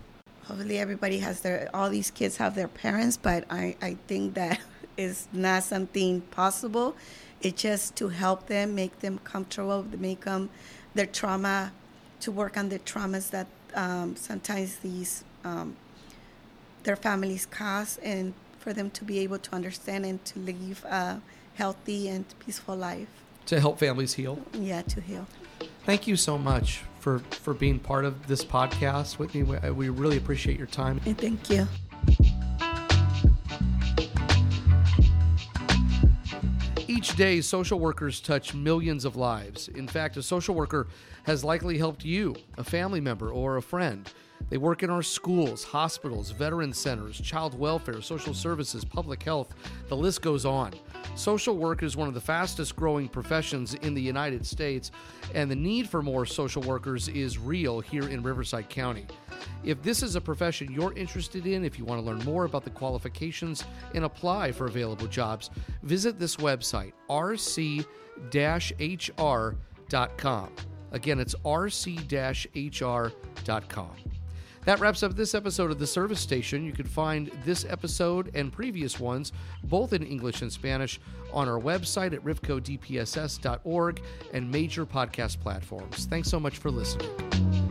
Hopefully, 0.46 0.78
everybody 0.78 1.18
has 1.18 1.40
their, 1.40 1.70
all 1.72 1.88
these 1.88 2.10
kids 2.10 2.36
have 2.36 2.54
their 2.54 2.68
parents, 2.68 3.16
but 3.16 3.44
I, 3.48 3.76
I 3.80 3.96
think 4.06 4.34
that 4.34 4.60
is 4.96 5.28
not 5.32 5.62
something 5.62 6.20
possible. 6.22 6.96
It's 7.40 7.62
just 7.62 7.96
to 7.96 8.08
help 8.08 8.46
them, 8.46 8.74
make 8.74 9.00
them 9.00 9.18
comfortable, 9.18 9.86
make 9.98 10.24
them 10.24 10.50
their 10.94 11.06
trauma, 11.06 11.72
to 12.20 12.32
work 12.32 12.56
on 12.56 12.68
the 12.68 12.78
traumas 12.78 13.30
that 13.30 13.46
um, 13.74 14.16
sometimes 14.16 14.76
these 14.76 15.24
um, 15.44 15.76
their 16.84 16.96
families 16.96 17.46
cause, 17.46 17.98
and 18.02 18.34
for 18.64 18.72
them 18.72 18.90
to 18.90 19.04
be 19.04 19.18
able 19.18 19.38
to 19.38 19.54
understand 19.54 20.06
and 20.06 20.24
to 20.24 20.38
live 20.38 20.82
a 20.86 21.20
healthy 21.52 22.08
and 22.08 22.24
peaceful 22.38 22.74
life. 22.74 23.08
To 23.46 23.60
help 23.60 23.78
families 23.78 24.14
heal. 24.14 24.38
Yeah, 24.54 24.80
to 24.80 25.02
heal. 25.02 25.26
Thank 25.84 26.06
you 26.06 26.16
so 26.16 26.38
much 26.38 26.80
for, 26.98 27.18
for 27.18 27.52
being 27.52 27.78
part 27.78 28.06
of 28.06 28.26
this 28.26 28.42
podcast, 28.42 29.18
Whitney. 29.18 29.42
We, 29.42 29.58
uh, 29.58 29.74
we 29.74 29.90
really 29.90 30.16
appreciate 30.16 30.56
your 30.56 30.66
time. 30.66 30.98
And 31.04 31.18
thank 31.18 31.50
you. 31.50 31.68
Each 36.88 37.14
day, 37.16 37.42
social 37.42 37.78
workers 37.78 38.18
touch 38.18 38.54
millions 38.54 39.04
of 39.04 39.14
lives. 39.14 39.68
In 39.68 39.86
fact, 39.86 40.16
a 40.16 40.22
social 40.22 40.54
worker 40.54 40.86
has 41.24 41.44
likely 41.44 41.76
helped 41.76 42.02
you, 42.02 42.34
a 42.56 42.64
family 42.64 43.02
member, 43.02 43.30
or 43.30 43.58
a 43.58 43.62
friend. 43.62 44.10
They 44.50 44.58
work 44.58 44.82
in 44.82 44.90
our 44.90 45.02
schools, 45.02 45.64
hospitals, 45.64 46.30
veteran 46.30 46.72
centers, 46.72 47.20
child 47.20 47.58
welfare, 47.58 48.00
social 48.02 48.34
services, 48.34 48.84
public 48.84 49.22
health. 49.22 49.54
The 49.88 49.96
list 49.96 50.22
goes 50.22 50.44
on. 50.44 50.72
Social 51.14 51.56
work 51.56 51.82
is 51.82 51.96
one 51.96 52.08
of 52.08 52.14
the 52.14 52.20
fastest 52.20 52.76
growing 52.76 53.08
professions 53.08 53.74
in 53.74 53.94
the 53.94 54.02
United 54.02 54.44
States, 54.44 54.90
and 55.34 55.50
the 55.50 55.56
need 55.56 55.88
for 55.88 56.02
more 56.02 56.26
social 56.26 56.62
workers 56.62 57.08
is 57.08 57.38
real 57.38 57.80
here 57.80 58.08
in 58.08 58.22
Riverside 58.22 58.68
County. 58.68 59.06
If 59.64 59.82
this 59.82 60.02
is 60.02 60.16
a 60.16 60.20
profession 60.20 60.72
you're 60.72 60.92
interested 60.94 61.46
in, 61.46 61.64
if 61.64 61.78
you 61.78 61.84
want 61.84 62.00
to 62.00 62.06
learn 62.06 62.22
more 62.24 62.44
about 62.44 62.64
the 62.64 62.70
qualifications 62.70 63.64
and 63.94 64.04
apply 64.04 64.52
for 64.52 64.66
available 64.66 65.06
jobs, 65.06 65.50
visit 65.82 66.18
this 66.18 66.36
website, 66.36 66.92
rc 67.08 67.84
hr.com. 69.18 70.52
Again, 70.92 71.18
it's 71.18 71.34
rc 71.44 71.98
hr.com. 72.80 74.13
That 74.64 74.80
wraps 74.80 75.02
up 75.02 75.14
this 75.14 75.34
episode 75.34 75.70
of 75.70 75.78
The 75.78 75.86
Service 75.86 76.20
Station. 76.20 76.64
You 76.64 76.72
can 76.72 76.86
find 76.86 77.30
this 77.44 77.64
episode 77.68 78.30
and 78.34 78.52
previous 78.52 78.98
ones, 78.98 79.32
both 79.64 79.92
in 79.92 80.02
English 80.02 80.42
and 80.42 80.52
Spanish, 80.52 81.00
on 81.32 81.48
our 81.48 81.60
website 81.60 82.12
at 82.12 82.24
rivcodpss.org 82.24 84.02
and 84.32 84.50
major 84.50 84.86
podcast 84.86 85.40
platforms. 85.40 86.06
Thanks 86.06 86.28
so 86.28 86.40
much 86.40 86.58
for 86.58 86.70
listening. 86.70 87.63